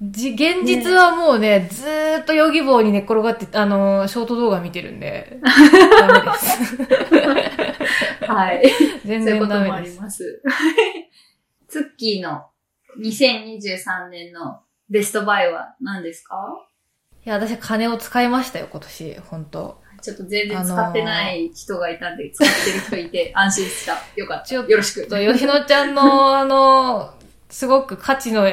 [0.00, 6.76] じ現実はもうね、ずーっとヨギボーに寝っ転がって、あの、ショート動画見てるんで、 ダメです。
[8.30, 8.62] はい。
[9.04, 10.00] 全そういうこ然ともありダメです。
[10.00, 10.42] ます。
[11.66, 12.46] ツッキーの
[13.00, 16.36] 2023年のベストバイは何ですか？
[17.26, 23.98] いや、私は金を使いましたよ、今年、本当ちょっと全然使ってない人がいたんで、使ってる人いて安心した。
[24.16, 24.54] よかった。
[24.54, 25.06] よろしく。
[25.06, 27.14] と、吉野ちゃんの、 あの、
[27.50, 28.46] すごく価値の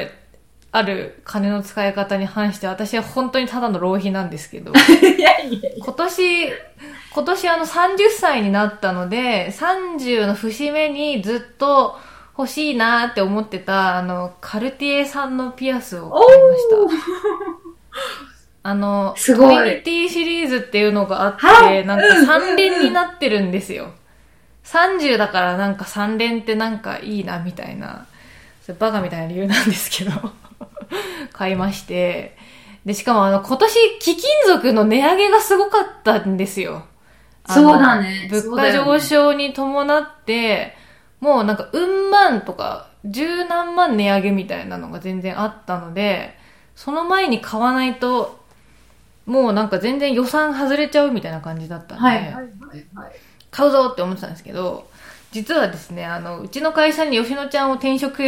[0.72, 5.70] ある金の使い方に反して、私は本当にただの浪費なんですけど、 いやいや。
[5.78, 6.48] 今年、
[7.14, 11.98] 今年あの30歳になったので、30の節目にずっと
[12.36, 17.65] 欲しいなって思ってた、あの、カルティエさんのピアスを買いました。
[18.66, 19.56] あの、すごい。
[19.56, 21.86] トリニティシリーズっていうのがあって、はい。
[21.86, 23.92] なんか3連になってるんですよ。
[24.64, 28.06] 30だからなんか3連ってなんかいいなみたいな、
[28.62, 30.10] それバカみたいな理由なんですけど、
[31.32, 32.36] 買いまして、
[32.84, 36.84] で、しかもあの、今年貴金属の値上げがすごかったんですよ。
[37.48, 38.28] そうだね。
[38.30, 40.76] 物価上昇に伴って、
[41.20, 46.36] もうなんか、うん万とか、十何万値上げみたいなのが全然あったので、
[46.74, 48.38] その前に買わないと、
[49.26, 52.46] もうなんか全然予算外れちゃうみたいな感じだったんで、はいはいはいはい。
[53.50, 54.88] 買うぞって思ってたんですけど、
[55.32, 58.22] 実はですね、あの、うちの会社に吉野ちゃんを転職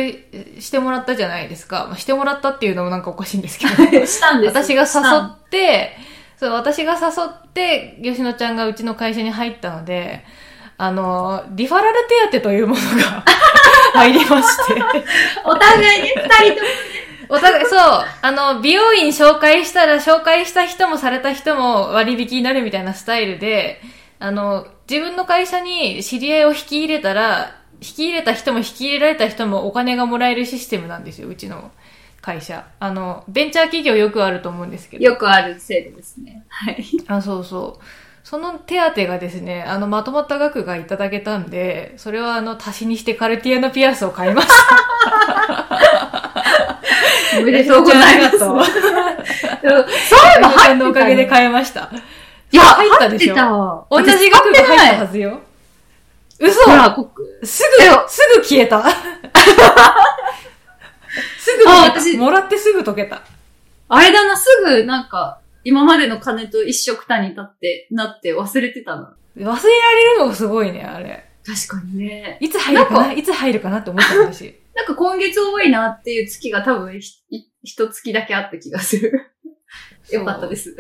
[0.59, 1.87] してもらったじゃないですか。
[1.87, 4.89] まあ、してもらったっていうのもなんかおかしいんですけど、したんです私が誘
[5.27, 5.97] って、
[6.37, 10.25] そう、私が誘って、吉野ちゃんがうちの会社に入ったので、
[10.77, 11.99] あの、リファラル
[12.31, 13.25] 手当というものが
[13.95, 14.83] 入りまして、
[15.45, 17.08] お互いに二人とも。
[17.29, 17.79] お互い、そう、
[18.23, 23.81] あの、美容院紹介したら、紹介した人もされた人も割引になるみたいなスタイルで、
[24.19, 31.71] あの、自分の会社に知り合いを引き入れたら、引き入れた人も引き入れられた人もお金がもらえるシステムなんですよ、うちの
[32.21, 32.67] 会社。
[32.81, 35.05] あの、ベンチャー企業よくあると思うんですけど。
[35.05, 36.45] よくある制度ですね。
[36.49, 36.85] はい。
[37.07, 37.85] あ、そうそう。
[38.25, 44.55] その手当がですね、あの、まとまった額がいただけたんで、それはあの、足しにしてカルティエのピアスを買いました。
[47.49, 48.39] おめでとうございます。
[48.39, 48.61] そうい
[50.39, 51.91] えば入っのおかげで買いました。
[52.51, 55.41] いや、入ったでしょ同たじ額が入ったははずよ。
[56.39, 57.11] 嘘ほら、こ
[57.43, 57.69] すぐ、
[58.09, 58.83] すぐ消えた。
[61.39, 62.19] すぐあ溶た。
[62.19, 63.23] もらってすぐ溶けた。
[63.89, 69.15] あれだな、すぐ、なんか、今までの金と一緒くたに立って、なって忘れてたな。
[69.37, 71.25] 忘れられるのがすごいね、あれ。
[71.45, 72.37] 確かにね。
[72.41, 73.13] いつ入るかな？
[73.13, 73.79] いつ入るかな？
[73.79, 74.55] って思ったんし。
[74.79, 77.01] なんか今月多いなっていう月が多分
[77.65, 79.33] 一月だけあった気がする。
[80.13, 80.77] よかったです。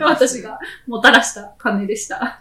[0.00, 2.40] 私がもたらした種でした。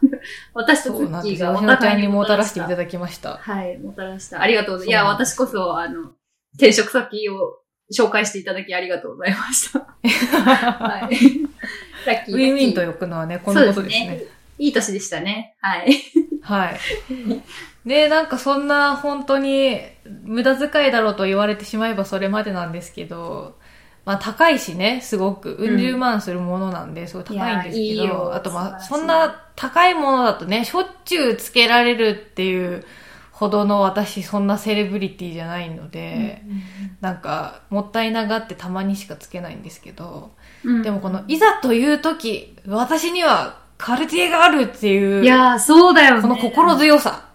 [0.54, 1.38] 私とツッキー。
[1.38, 3.40] がお互いにもたらしていただだきました。
[3.40, 4.42] はい、もたらした。
[4.42, 4.90] ありがとうございます。
[4.90, 6.14] いや、私こそ、あの、
[6.54, 7.58] 転職先を
[7.94, 9.80] 紹介していただきありがとうございました。
[10.40, 11.18] はい。
[12.08, 12.36] ラッキー。
[12.36, 14.18] ウィンウィンとラッ呼くのはね、このことですね。
[14.18, 15.56] すキーいい年でしたね。
[15.60, 15.92] はい。
[16.42, 16.80] はい。
[17.86, 19.80] で、なんかそんな本当に
[20.24, 23.58] 無駄遣いだろうと言われてしまえばそれまでなんですけど、
[24.06, 25.56] まあ高いしね、すごく。
[25.60, 32.84] うん十万するものなんで、すごい高いんですけど、いやいいよあとまあ、そんな高いものだとね、しょっちゅうつけられるっていう
[33.32, 36.44] ほどの私、そんなセレブリティじゃないので、
[37.00, 40.32] なんか、もったいながってたまにしかつけないんですけど、
[40.64, 46.22] うんでもこの、いざという時、私にはカルティエがあるっていう、いやー、そうだよね。
[46.22, 47.31] この心強さ。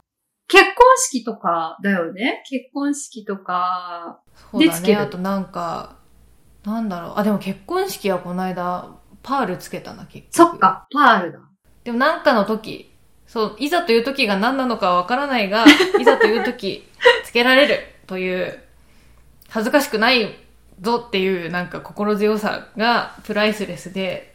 [0.49, 2.43] 結婚式とかだよね？
[2.49, 4.21] 結婚式とか。
[4.53, 4.73] そうだね。
[4.73, 5.97] でつけるあとなんか、
[6.65, 7.13] なんだろう。
[7.17, 8.89] あ、でも結婚式はこの間、
[9.23, 10.35] パールつけたな、結局。
[10.35, 10.59] そっ。
[10.59, 11.39] か、パールだ。
[11.85, 12.93] でもなんかの時、
[13.27, 15.65] そう、いざという時が何なのかはわからないが、
[15.99, 16.89] いざという時、
[17.25, 18.63] つけられるという、
[19.49, 20.37] 恥ずかしくない
[20.81, 24.35] ぞっていうなんか心強さがプライスレスで、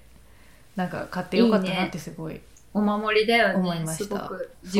[0.76, 2.41] なんか買ってよかったなってすごい。
[2.73, 3.55] お守りだよね。
[3.55, 4.31] 思いました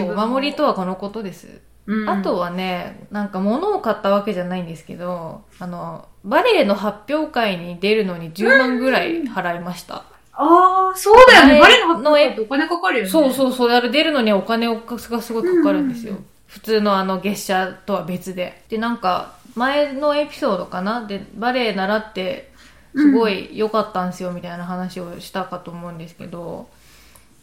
[0.04, 1.47] お守りとはこのことです。
[1.88, 10.04] うんあとはね、なんか物を買ったわけじゃないんですけど、あの、バレエの発表会に出るのに10万ぐらい払いました。
[10.34, 11.54] ああ、そうだよね。
[11.56, 13.10] ババレエの発表会ってお金かかるよね。
[13.10, 16.13] そうそうそう、あれ出るのにお金がすごいかかるんですよ。
[16.13, 18.63] うんうん普通のあの月謝とは別で。
[18.67, 21.08] で、なんか、前のエピソードかな？
[21.08, 22.51] で、バレエ習って、
[22.93, 26.67] すごい良かったんですよ、みたいな話をしたかと思うんですけど、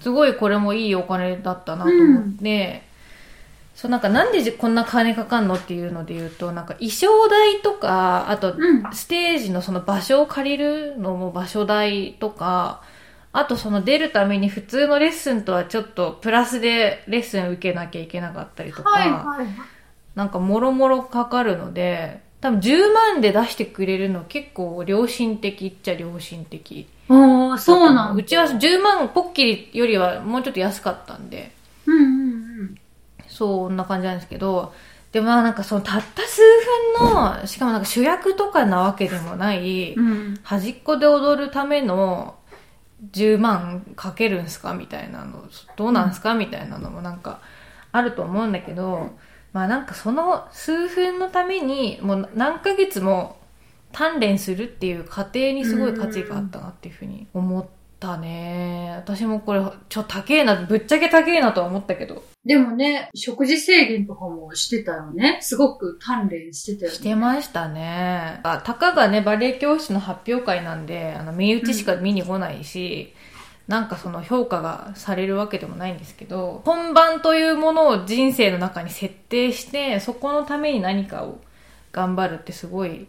[0.01, 2.83] すごいこれもいいお金だったなと思って、
[3.75, 8.83] そうなんかなんでじこんな金かかんのっていうので言うと、なんか衣装代とか、あとうん。
[8.93, 12.83] ステージのその場所を借りるのも場所代とか、
[13.33, 19.47] あとその出るために普通のレッスンとはちょっとプラスでレッスン受けなきゃいけなかったりとか、はいはい。
[20.17, 26.89] なんかもろもろかかるので、多分10万で出してくれるの結構良心的っちゃ良心的。
[27.09, 28.23] ああ、そうなんだ。
[28.23, 31.53] うちは10万ポッキリよりはもうちょっと安かったんで、
[31.87, 32.75] うんうんうん。
[33.27, 34.75] そんな感じなんですけど、
[35.13, 36.43] でまあなんかそのたった数
[37.01, 40.39] 分の、しかもなんか主役とかなわけでもない、うん。
[40.43, 42.37] 端っこで踊るための
[43.13, 44.75] 10万かけるんすか？
[44.75, 46.35] みたいなの、どうなんすか？
[46.35, 47.41] みたいなのもなんか
[47.91, 49.17] あると思うんだけど、
[49.55, 53.38] まあなんかその数分のためにもう何ヶ月も
[53.93, 57.67] 鍛錬するっていう過程にすごい価値があったなっていうふうに思っ
[57.99, 58.93] たね。
[58.97, 62.23] 私もこれちょ高えな、ぶっちゃけ高えなとは思ったけど。
[62.45, 65.39] でもね、食事制限とかもしてたよね。
[65.41, 66.97] すごく鍛錬してたよね。
[66.97, 68.41] してましたね。
[68.43, 73.15] あ、たかがね、バレエ教室の発表会なんで、あの、身内しか見に来ないし、
[73.69, 81.39] なんかその評価がされるわけでもないんですけど、本番というものを人生の中に設定して、そこのために何かを
[81.93, 83.07] 頑張るってすごい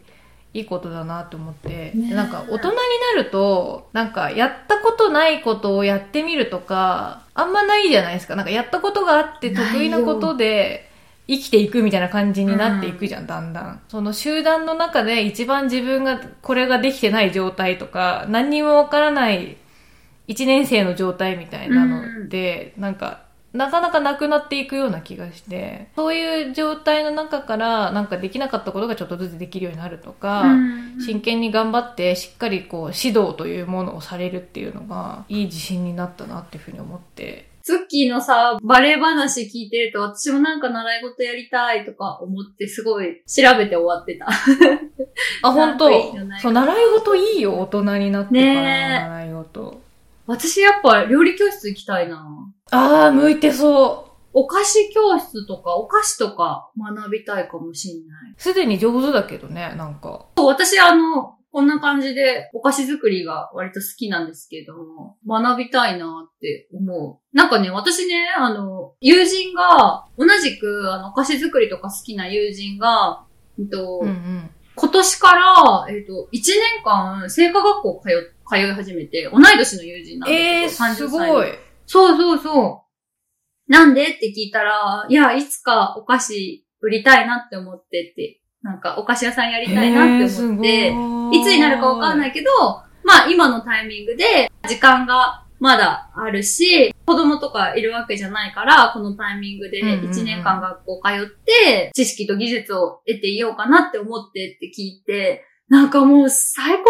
[0.52, 2.76] いいことだなと思って、ねなんか大人に
[3.16, 8.34] なると、なんかやったことないことをやってみるとか、あんまないじゃないですか。
[8.36, 10.90] なんかやったことがあって得意なことで、
[11.28, 13.80] 生きていくみたいな感じになっていくじゃん、だんだん。
[13.88, 19.56] その集団の中で一番自分がこれができてない状態とか、何にもわからない
[20.26, 31.00] 一年生の状態みたいなので、なんか、なかなかなくなっていくような気がして、そういう状態の中から、なんかできなかったことがちょっとずつできるようになるとか、うん。
[31.00, 37.50] 真剣に頑張ってしっかりこう指導というものをされるっていうのがいい自信になったなっていうふうに思って。
[37.62, 44.28] ツッキーのさ、バレエ話聞いてると私もなんか習い事やりたいとか思ってすごい調べて終わってた。
[45.42, 45.90] あ本当。
[46.40, 49.80] そう習い事いいよ大人になってから習い事、
[50.26, 52.24] 私やっぱ料理教室行きたいな。
[52.70, 54.10] ああ向いてそう。
[54.32, 58.34] お菓子教室とかお菓子とか学びたいかもしんない。
[58.36, 60.26] すでに上手だけどねなんか。
[60.36, 67.36] 私あの、こんな感じでお菓子作りが割と好きなんですけども、学びたいなって思う。
[67.36, 73.24] なんかね、私ね、あの、友人が、同じくあのお菓子作りとか好きな友人が、
[73.58, 74.50] えっとうんうん。
[74.76, 81.48] 今年から、えっ、と、1年間、聖火学校通っ通い始めて、同い年の友人なんだけど、えー、30歳すのごい
[81.90, 82.86] そうそうそ
[83.68, 83.72] う。
[83.72, 84.04] なんで？
[84.04, 90.88] って聞いたら、いや、いつかお菓子売りたいなって思ってって、なんかお菓子屋さんやりたいなって思って、
[91.36, 91.42] い。
[91.42, 92.50] つになるかわかんないいけど、
[93.02, 100.10] まあ今のタイミングで時間がまだあるし、子供とかいるわけじゃないから、このタイミングでうんうんうん。
[100.10, 106.84] 1年間学校通って、知識と技術を得ていようかなって思ってって聞いて、なんかもう最高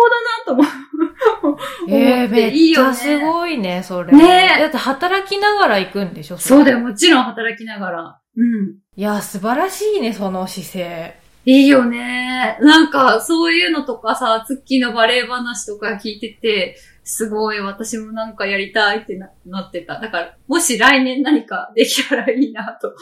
[0.48, 4.10] だなと思うえー、めっていいよねっちゃすごいね、それ。
[4.10, 6.84] ねえだって働きながら行くんでしょそうだよ、よ。
[6.88, 8.20] もちろん働きながら。
[8.36, 8.76] うん。
[8.96, 11.20] いや、素晴らしいね、その姿勢。
[11.44, 12.56] いいよね。
[12.62, 20.00] なんか、そういうのとかさ、ツッキーのバレエ話とか聞いてて、すごい、私もなんかやりたいってななってた。
[20.00, 22.94] だから、もし来年何かできたらいいなと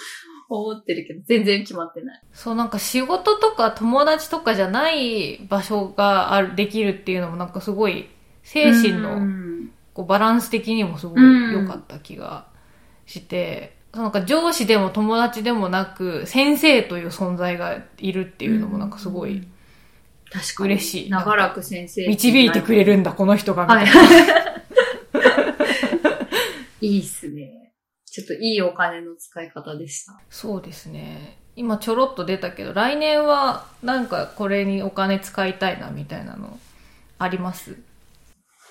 [0.49, 2.23] 思ってるけど、全然決まってない。
[2.33, 8.09] そう、なんか仕事とか友達とかじゃない場所がある、できるっていうのもなんかすごい、
[8.43, 12.47] 精神うのんこうバランス的にもすごい良かった気が
[13.05, 19.47] して、なんか上司でも友達でもなく、先生という存在がいるっていうのもなんかすごい、
[20.31, 20.75] 確かに。
[20.75, 22.07] 嬉しい長らく先生。
[22.07, 23.89] 導いてくれるんだ、この人が、みたはい。
[26.87, 27.58] いいっすね。
[28.11, 30.19] ちょっといいお金の使い方でした。
[30.31, 31.39] そうですね。
[31.57, 36.59] 今ちょろっと出たけど、来年はなんかこれにお金使いたいなみたいなの
[37.19, 37.77] あります？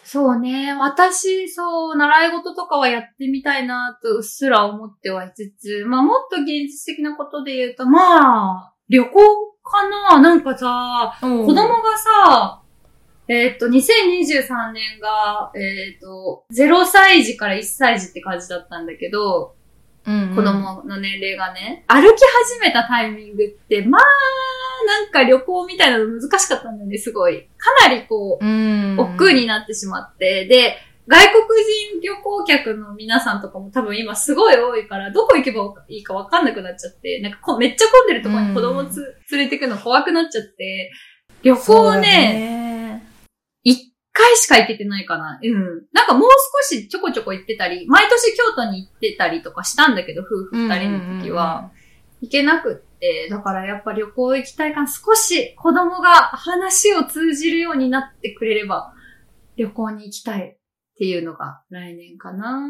[0.06, 0.74] そうね。
[0.74, 9.12] 私、そう、習い事とかはやってみたいなとうっすら思ってはいつつ、まあもっと現実的なことで言うと、まあ、旅行
[9.64, 12.62] かななんかさ、子子供がさ、
[13.28, 19.54] えっ、と、2023年が、えっ、と、0歳児から1歳児って感じだったんだけど、
[20.06, 24.02] うんうん子供の年齢がね、歩き始めたタイミングって、まあ、
[24.86, 27.50] なんか旅行みたいなの難しかったんだよね、すごい。
[27.58, 28.96] かなりこう、うん。
[28.98, 40.92] 億劫になってしまって、で、外国人旅行客の皆さんとかも多分今すごい多いから、どこ行けばいいかわかんなくなっちゃって、なんかこめっちゃ混んでるところに子供つ、連れてくの怖くなっちゃって、
[41.44, 42.67] 旅行ね。
[43.68, 45.40] 一回しか行けてないかな。
[45.44, 45.86] うん。
[45.92, 46.30] なんかもう
[46.70, 51.72] 少しちょこちょこ行ってたり、毎年京都に行ってたりとかしたんだけど、夫婦二人の時は。
[52.22, 58.94] 行けなくって、だからやっぱ旅行行きたいから少し子供が話を通じるようになってくれれば
[59.56, 60.58] 旅行に行きたいっ
[60.98, 62.64] ていうのが来年かな。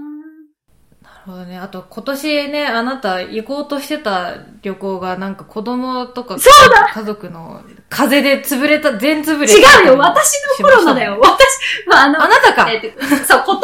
[1.28, 1.58] なるほどね。
[1.58, 9.98] あと今年ね、あなた行こうとしてた旅行がなんか子供とかそう家族の風で潰れた、全潰れ違うよ。
[9.98, 11.20] 私のコロナだよ。
[11.20, 12.70] 私、まあ、あの、あなたか。
[12.70, 13.64] えっ、と、そう、今年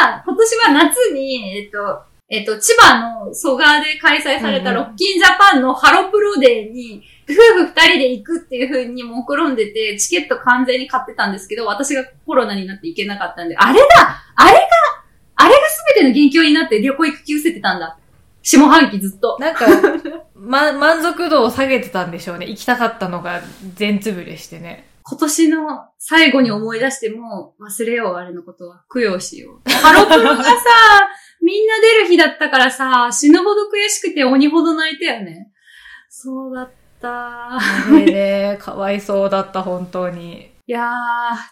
[0.00, 14.22] は、今年は夏に、えっ、と、えっ、と、千葉の蘇我で開催されたロッキンジャパンのハロプロデーに、夫婦二人で行くっていう風に目論んでて、チケット完全に買ってたんですけど、私がコロナになって行けなかったんで、あれだ！
[14.36, 14.58] あれが、
[16.02, 17.98] の元凶になって旅行行く気失せてたんだ。
[18.42, 19.38] 下半期ずっと。
[19.40, 19.66] なんか、
[20.34, 22.46] ま、満足度を下げてたんでしょうね。
[22.46, 23.40] 行きたかったのが
[23.74, 24.86] 全潰れしてね。
[25.02, 28.84] 今年の最後に思い出しても忘れよう、あれのことは。
[28.92, 29.68] 供養しよう。
[29.70, 30.52] ハロプロがさ、
[31.42, 35.50] みんな出る日だったからさ、死ぬほど悔しくて鬼ほど泣いたよね。
[36.08, 36.70] そうだっ
[37.00, 37.58] た。
[37.90, 38.04] ね
[38.54, 40.53] え、かわいそうだった、本当に。
[40.66, 40.90] いやー、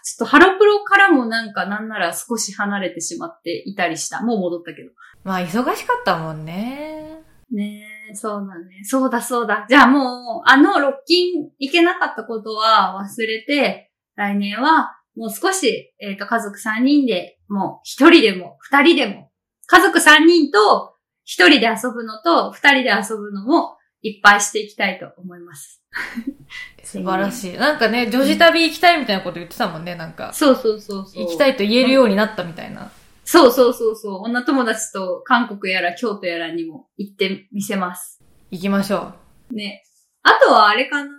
[0.03, 4.21] ちょっとハロプロからもなんかなんなら少し離れてしまっていたりした。
[4.21, 4.89] もう戻ったけど。
[5.23, 7.21] まあ、忙しかったもんね。
[7.51, 8.83] ねえ、そうだね。
[8.83, 9.67] そうだそうだ。
[9.69, 19.29] じゃあもう、あのロッキン行けなかったことは忘れて、来年はもう少し、えっ、と、家族3人で、もう一人でも二人でも、
[19.67, 25.81] 家族3人と一人で遊ぶのと二人で遊ぶのもいっぱいしていきたいと思います。
[26.83, 27.57] 素晴らしい。
[27.57, 30.33] なんかね、女子旅行きたいみたいなこと言ってたもんね、なんか。
[30.33, 31.23] そうそうそうそう。
[31.23, 32.91] 行きたいと言えるようになったみたいな。
[33.23, 34.23] そうそうそうそう。
[34.23, 38.21] 女友達と韓国やら京都やらにも行ってみせます。
[38.51, 39.13] 行きましょ
[39.51, 39.83] ね。
[40.23, 41.09] あとはあれかな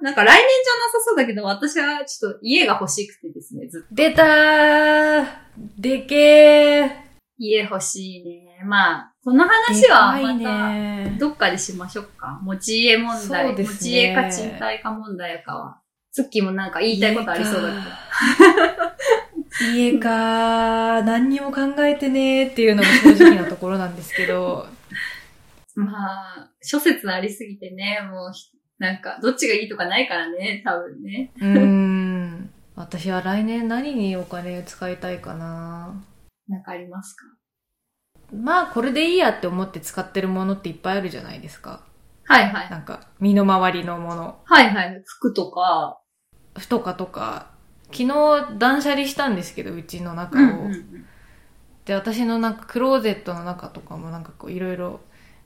[0.00, 3.86] なんか来年じゃなさそうだけど、私はちょっと家が欲しくてですね、ずっと。
[3.92, 3.94] う。
[3.94, 5.26] 出たー
[5.78, 7.03] でけー
[7.38, 8.62] 家欲しいね。
[8.64, 12.40] まあ、この話はまた、ねどっかでしましょうか。
[12.42, 13.54] 持ち家問題。
[13.54, 15.80] ね持ち家か賃貸か問題かは。
[16.12, 17.80] ツッキーもなんか言いたいことありそうだけど。
[19.74, 24.66] 家かー何にも考えてねーっていうのが正直なところなんですけど。
[25.74, 31.32] まあ、諸説ありすぎてね、もうひ、なんか、どっちがいいとかないからね、多分ね。
[31.40, 32.50] うーん。
[32.76, 36.02] 私は来年何にお金使いたいかな
[36.48, 37.24] なんかありますか？
[38.32, 41.82] まあ、これでいいやって思って使ってるものっていっぱいあるじゃないですか。
[42.24, 42.70] はいはい。
[42.70, 44.40] なんか、身の回りのもの。
[44.44, 45.02] はいはい。
[45.04, 46.00] 服とか。
[46.68, 47.50] とかとか。
[47.92, 50.42] 昨日断捨離したんですけど、うちの中を。
[50.42, 51.06] うんうん
[51.84, 55.00] で、私のなんかクローゼットの中とかもなんかこういろいろ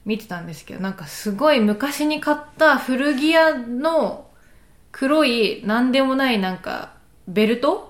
[0.05, 4.29] 見てたんですけど、なんかすごい昔に買った古着屋の
[4.93, 6.93] 黒いなんでもないなんか
[7.27, 7.73] ベルトうん。
[7.73, 7.88] うん。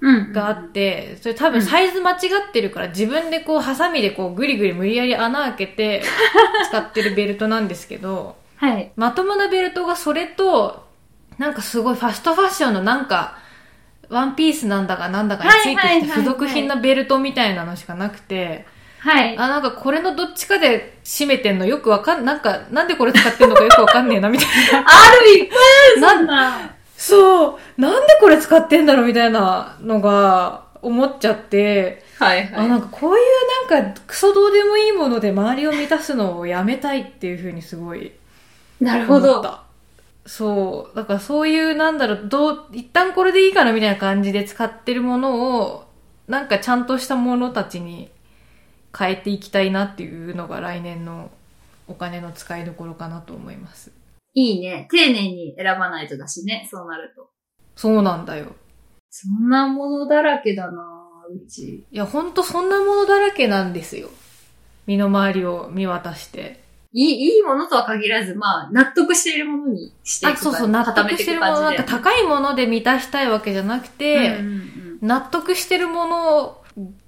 [0.00, 2.16] があって、それ多分サイズ間違
[2.48, 6.02] ってるから自分でこうハサミでこうグリグリ無理やり穴開けて
[6.68, 8.92] 使ってるベルトなんですけど、はい。
[8.96, 10.86] まともなベルトがそれと、
[11.38, 13.38] なんかすごいファストファッションのなんか、
[14.08, 18.66] ワンピースなんだかなんだかについてきた付属品のベルトみたいなのしかなくて、
[18.98, 19.38] はい。
[19.38, 24.78] あ、なんかこれのどっちかで締めてんのよくわかん、なんか、なんでこれ使ってんのかよくわかんねえな、みたいな。
[24.86, 25.54] あるいっぱ
[25.98, 26.75] いなな。
[26.96, 38.12] そう、なんでこれ使ってんだろうみたいなのが思っちゃって、はいあ、なんかこういうなんかクソどうでもいいもので周りを満たすのをやめたいっていうふうにすごい
[38.80, 39.58] なるほど。
[40.26, 40.96] そう。
[40.96, 45.88] だからそういうなんだろう、どう、一旦これでいいかなみたいな感じで使ってるものを、
[46.28, 48.10] なんかちゃんとしたものたちに
[48.96, 51.30] 変えていきたいなっていうのが来年の
[51.86, 53.92] お金の使いどころかなと思います。
[54.36, 54.86] いいね。
[54.90, 57.30] 丁寧に選ばないとだしね、そうなると。
[57.74, 58.54] そうなんだよ。
[59.10, 60.82] そんなものだらけだな
[61.28, 61.86] うち。
[61.90, 64.10] いや、ほんとそんなものだらけなんですよ。
[64.86, 66.62] 身の回りを見渡して。
[66.92, 76.64] いい、いいものとは限らず、まあ、納得しているものにしていくあ、そうそう、納得してるもの、なんか高いもので満たしたいわけじゃなくて、うんうんうん納得してるもの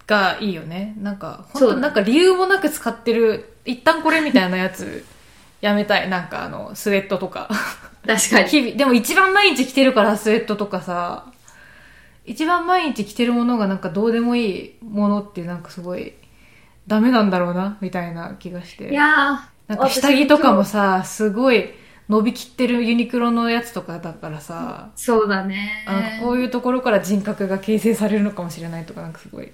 [0.07, 0.95] がいいよね。
[1.01, 5.07] なんか、本当なんか理由もなく使ってる、一旦これみたいなやつ、
[5.61, 6.09] やめたい。
[6.09, 7.49] なんかあの、スウェットとか。
[8.07, 8.49] 確かに。
[8.49, 11.27] 日々、でも一番毎日着てるから、スウェットとかさ、
[12.25, 16.15] 一番毎日着てるものがなんかどうでもいいものってなんかすごい、
[16.87, 18.91] ダメなんだろうな、みたいな気がして。
[18.91, 21.71] いやなんか下着とかもさ、すごい
[22.09, 25.85] 伸びきってるユニクロのやつとかだからさ、ー、そうだね。
[25.87, 29.53] あなんかこういうところから人格が形成されるのかもしれないとかなんかすごい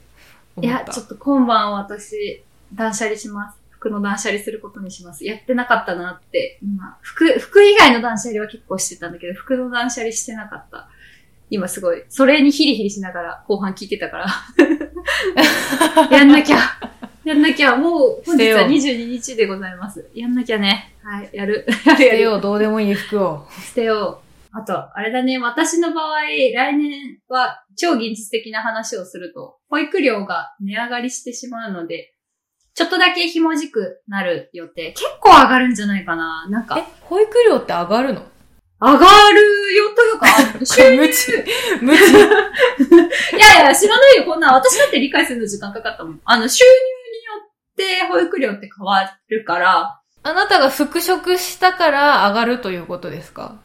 [0.62, 0.66] い。
[0.66, 3.63] や、ちょっと今晩私、断捨離します。
[3.84, 5.26] 服の断捨離することにします。
[5.26, 10.88] やってなかったなって、今、服、服以外の断捨離は結構してたんだけど、服の断捨離してなかった。
[11.50, 14.26] 今すごい、それにヒリヒリしながら後半聞いてたから。
[16.16, 16.56] やんなきゃ。
[17.24, 17.76] やんなきゃ。
[17.76, 20.08] もう、本日は22日でございます。
[20.14, 20.94] やんなきゃね。
[21.02, 21.66] はい、やる。
[21.84, 22.10] やるやる。
[22.10, 23.46] 捨てよう、どうでもいい服を。
[23.66, 24.56] 捨てよう。
[24.56, 32.13] あと、あれだね、私の場合、来年は超現実的な話をすると、保育料が値上がりしてしまうので、
[32.74, 34.92] ちょっとだけひもじくなる予定。
[34.92, 38.22] 結構上がるんじゃないかななんえか、、保育料って上がるの？
[38.80, 40.26] 上がるよというか、
[40.66, 41.32] 収入、無知。
[41.80, 42.00] 無知。
[42.12, 44.54] いやいや、知らないよ、こんなん。
[44.54, 46.20] 私だって理解するの時間かかったもん。
[46.24, 53.56] あの、収入によって保育料って変わるから、あなたが復職したから上がるということですか？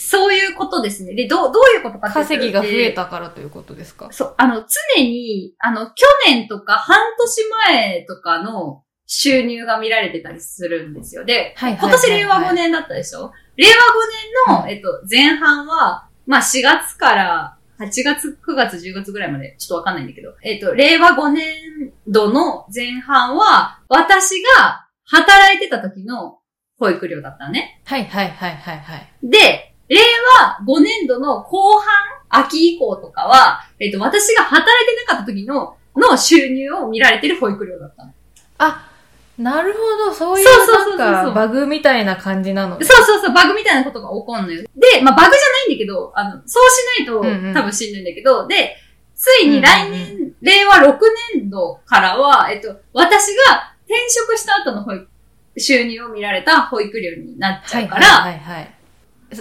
[0.00, 1.14] そういうことですね。
[1.14, 4.08] で、どう、どういうことかって稼ぎが増えたからということですか？
[4.12, 4.64] そう、あの、
[4.96, 5.94] 常に、あの、去
[6.26, 11.24] 年とか半年前とかの収入が見られてたりするんですよ。
[11.24, 13.32] で、はいはい今年令和5年だったでしょ？
[13.56, 26.38] 令和5年の、えっと、前半は、まあ4月から8月、9月、10月ぐらいまで、ちょっとわかんないんだけど、えっと、令和5年度の前半は、私が働いてた時の
[26.78, 27.80] 保育料だったのね。
[27.86, 29.08] はいはいはいはいはい。
[29.22, 29.98] で、令
[30.40, 31.86] 和5年度の後半、
[32.28, 38.12] 秋以降とかは、えっと、私が働いてなかった時の、の収入を見られてる保育料だったの。
[38.58, 38.90] あ、
[39.38, 39.78] なるほ
[40.10, 42.76] ど、そういそうなんかバグみたいな感じなの。
[42.76, 44.62] そうそうそう、バグみたいなことが起こんのよ。
[44.62, 48.76] で、まあ、バグじゃないんだけど、あの、そうしないと、うんうん多分しんどいんだけど、で、
[49.14, 50.98] ついに来年、令和6
[51.34, 55.08] 年度からは、えっと、私が転職した後の保育、
[55.56, 58.77] 収入を見られた保育料になっちゃうから、はいはいはいはい。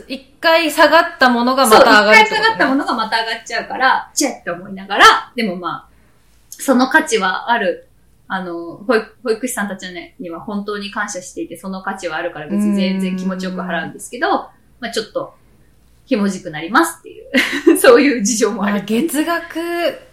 [0.08, 5.90] 一回下がったものがまた上がる回ってことね下がったものがまた上がっちゃうから、チェって思いながら、でもまあ、
[6.50, 7.88] その価値はある、
[8.28, 9.86] あの、保育保育士さんたち
[10.20, 14.30] には本当に感謝していて、その価値はあるから別に全然気持ちよく払うんですけど、
[14.80, 15.34] まあちょっと、
[16.06, 18.86] ひもじくなりますっていう、 そういう事情もあある。
[18.86, 19.60] 月額、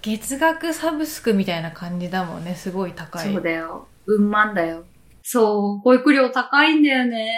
[0.02, 2.54] 月額サブスクみたいな感じだもんね。
[2.54, 3.32] すごい高い。
[3.32, 3.86] そうだよ。
[4.06, 4.84] うんまんだよ。
[5.22, 7.32] そう、保育料高いんだよね。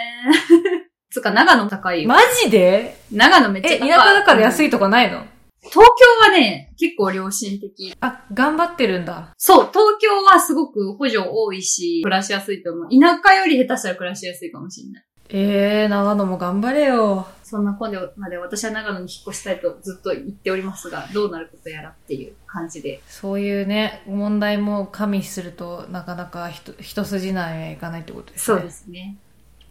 [1.09, 2.09] つうか、長野高いよ。
[2.09, 2.97] マジで？
[3.11, 3.89] 長野めっちゃえ、高い。
[3.89, 4.67] 田舎だから安い。
[4.67, 5.25] いとかないの？
[5.61, 7.93] 東京はね、結構良心的。
[7.99, 9.33] あ、頑張ってるんだ。
[9.37, 12.89] そう、東京はすごく補助多いし、暮らしやすいと思う。
[12.89, 15.03] 田舎より下手したら暮らしやすいかもしれない。
[15.29, 17.27] えー、長野も頑張れよ。
[17.43, 23.01] そんな今度まで私は長野に引っ越したいとずっと言っておりますが、どうなることやらっていう感じで。
[23.07, 28.57] そういうね、問題も加味するとなかなかひと一筋縄にはいかないってことですね。
[28.57, 29.17] そうですね。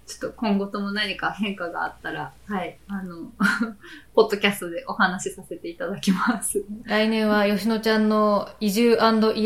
[0.07, 3.33] ちょっと今後とも何か変化があったら、はい、あの、
[4.15, 6.65] ポッドキャストでお話しさせていただきます。
[6.85, 9.01] 来年は吉野ちゃんの移住家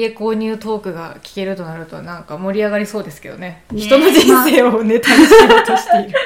[0.08, 3.64] 購入トークが聞けるとなるとなんか盛り上がりそうですけどね。
[3.72, 6.18] ね人の人生をネタにしようとしている。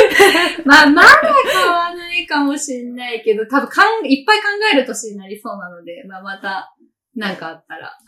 [0.66, 1.08] まあ、まだ
[1.50, 6.74] 変わらないかもしれないけど、多分かん、いっぱい考える年になりそうなので、まあ、また、
[7.16, 7.98] なんかあったら。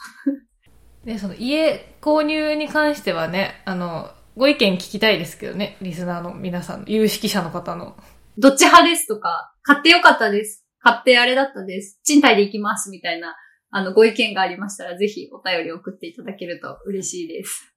[1.04, 7.96] で、 その家購入に関してはね、あの、ご意見聞きたいですけどね、リスナーの皆さん、有識者の方の。
[8.38, 10.64] どっち派ですとか、買ってよかったです。
[10.80, 12.00] 買ってあれだったです。
[12.02, 13.36] 賃貸で行きますみたいな、
[13.70, 17.74] あの、ご意見がありましたら、ぜひお便り送っていただけると嬉しいです。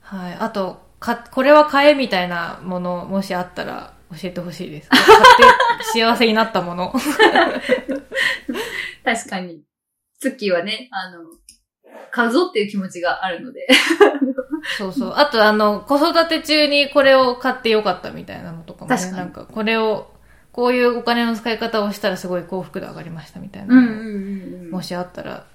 [0.00, 0.34] はい。
[0.34, 4.88] あと、か、これは買えみたいなもの、もしあったら教えてほしいです。
[4.90, 5.08] 買って
[5.98, 6.92] 幸せになったもの。
[9.02, 9.62] 確かに。
[10.18, 11.24] ツッキーはね、あの、
[12.10, 13.66] 買うぞっていう気持ちがあるので。
[14.78, 15.12] そうそう。
[15.16, 19.10] あと、あの、子育て中にこれを買ってよかったみたいなのとかもね。
[19.12, 20.10] なんか、これを、
[20.52, 23.86] こういうお金の使い方をしたらすごい幸福度上がりましたみたいなのも。
[23.86, 23.96] んう
[24.68, 25.46] んもしあったら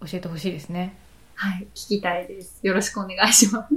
[0.00, 0.96] 教えてほしいですね。
[1.34, 2.58] はい、聞きたいです。
[2.62, 3.74] よろしくお願いします。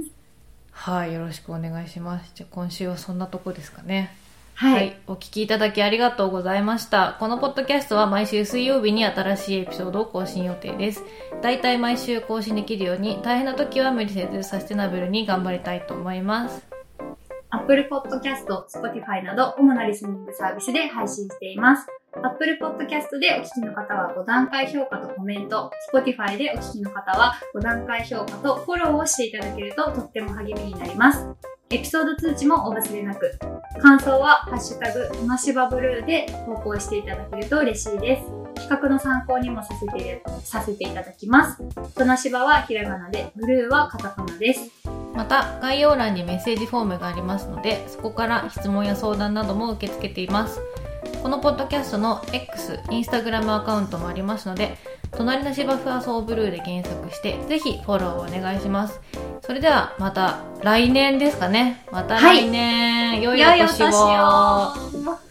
[0.72, 1.12] はい。
[1.12, 2.32] よろしくお願いします。
[2.34, 4.14] じゃあ今週はそんなとこですかね。
[4.58, 4.98] はい。
[5.06, 7.16] お聞きいただきありがとうございました。
[7.20, 11.04] このポッドキャストは毎週水曜日に新しいエピソードを更新予定です。
[11.40, 16.66] だいたい毎週更新できるように、大変な時は無理せずサステナブルに頑張りたいと思います。
[17.50, 21.86] Apple Podcast、Spotify など主なリスニングサービスで配信しています。
[22.20, 31.28] Apple Podcast でお聞きの方は5段階評価とコメント、Spotify でお聞きの方は5段階評価とフォローをしていただけるととっても励みになります。
[31.70, 33.38] エピソード通知もお忘れなく。
[33.82, 38.22] 感想は、ハッシュタグ、となしばブルーで投稿していただけると嬉しいです。
[38.54, 41.62] 企画の参考にもさせてさせていただきます。
[41.94, 44.70] となしばはひらがなで、ブルーはカタカナです。
[45.14, 50.60] また、概要欄にメッセージフォームがありますので、そこから質問や相談なども受け付けています。
[51.22, 54.78] このポッドキャストの X、インスタグラムアカウントもありますので、
[55.16, 59.00] 隣の芝生はそうブルーで検索して、ぜひフォローをお願いします。
[59.42, 61.84] それではまた来年ですかね。
[61.90, 63.40] また来年、良い。
[63.40, 65.27] 良いお年を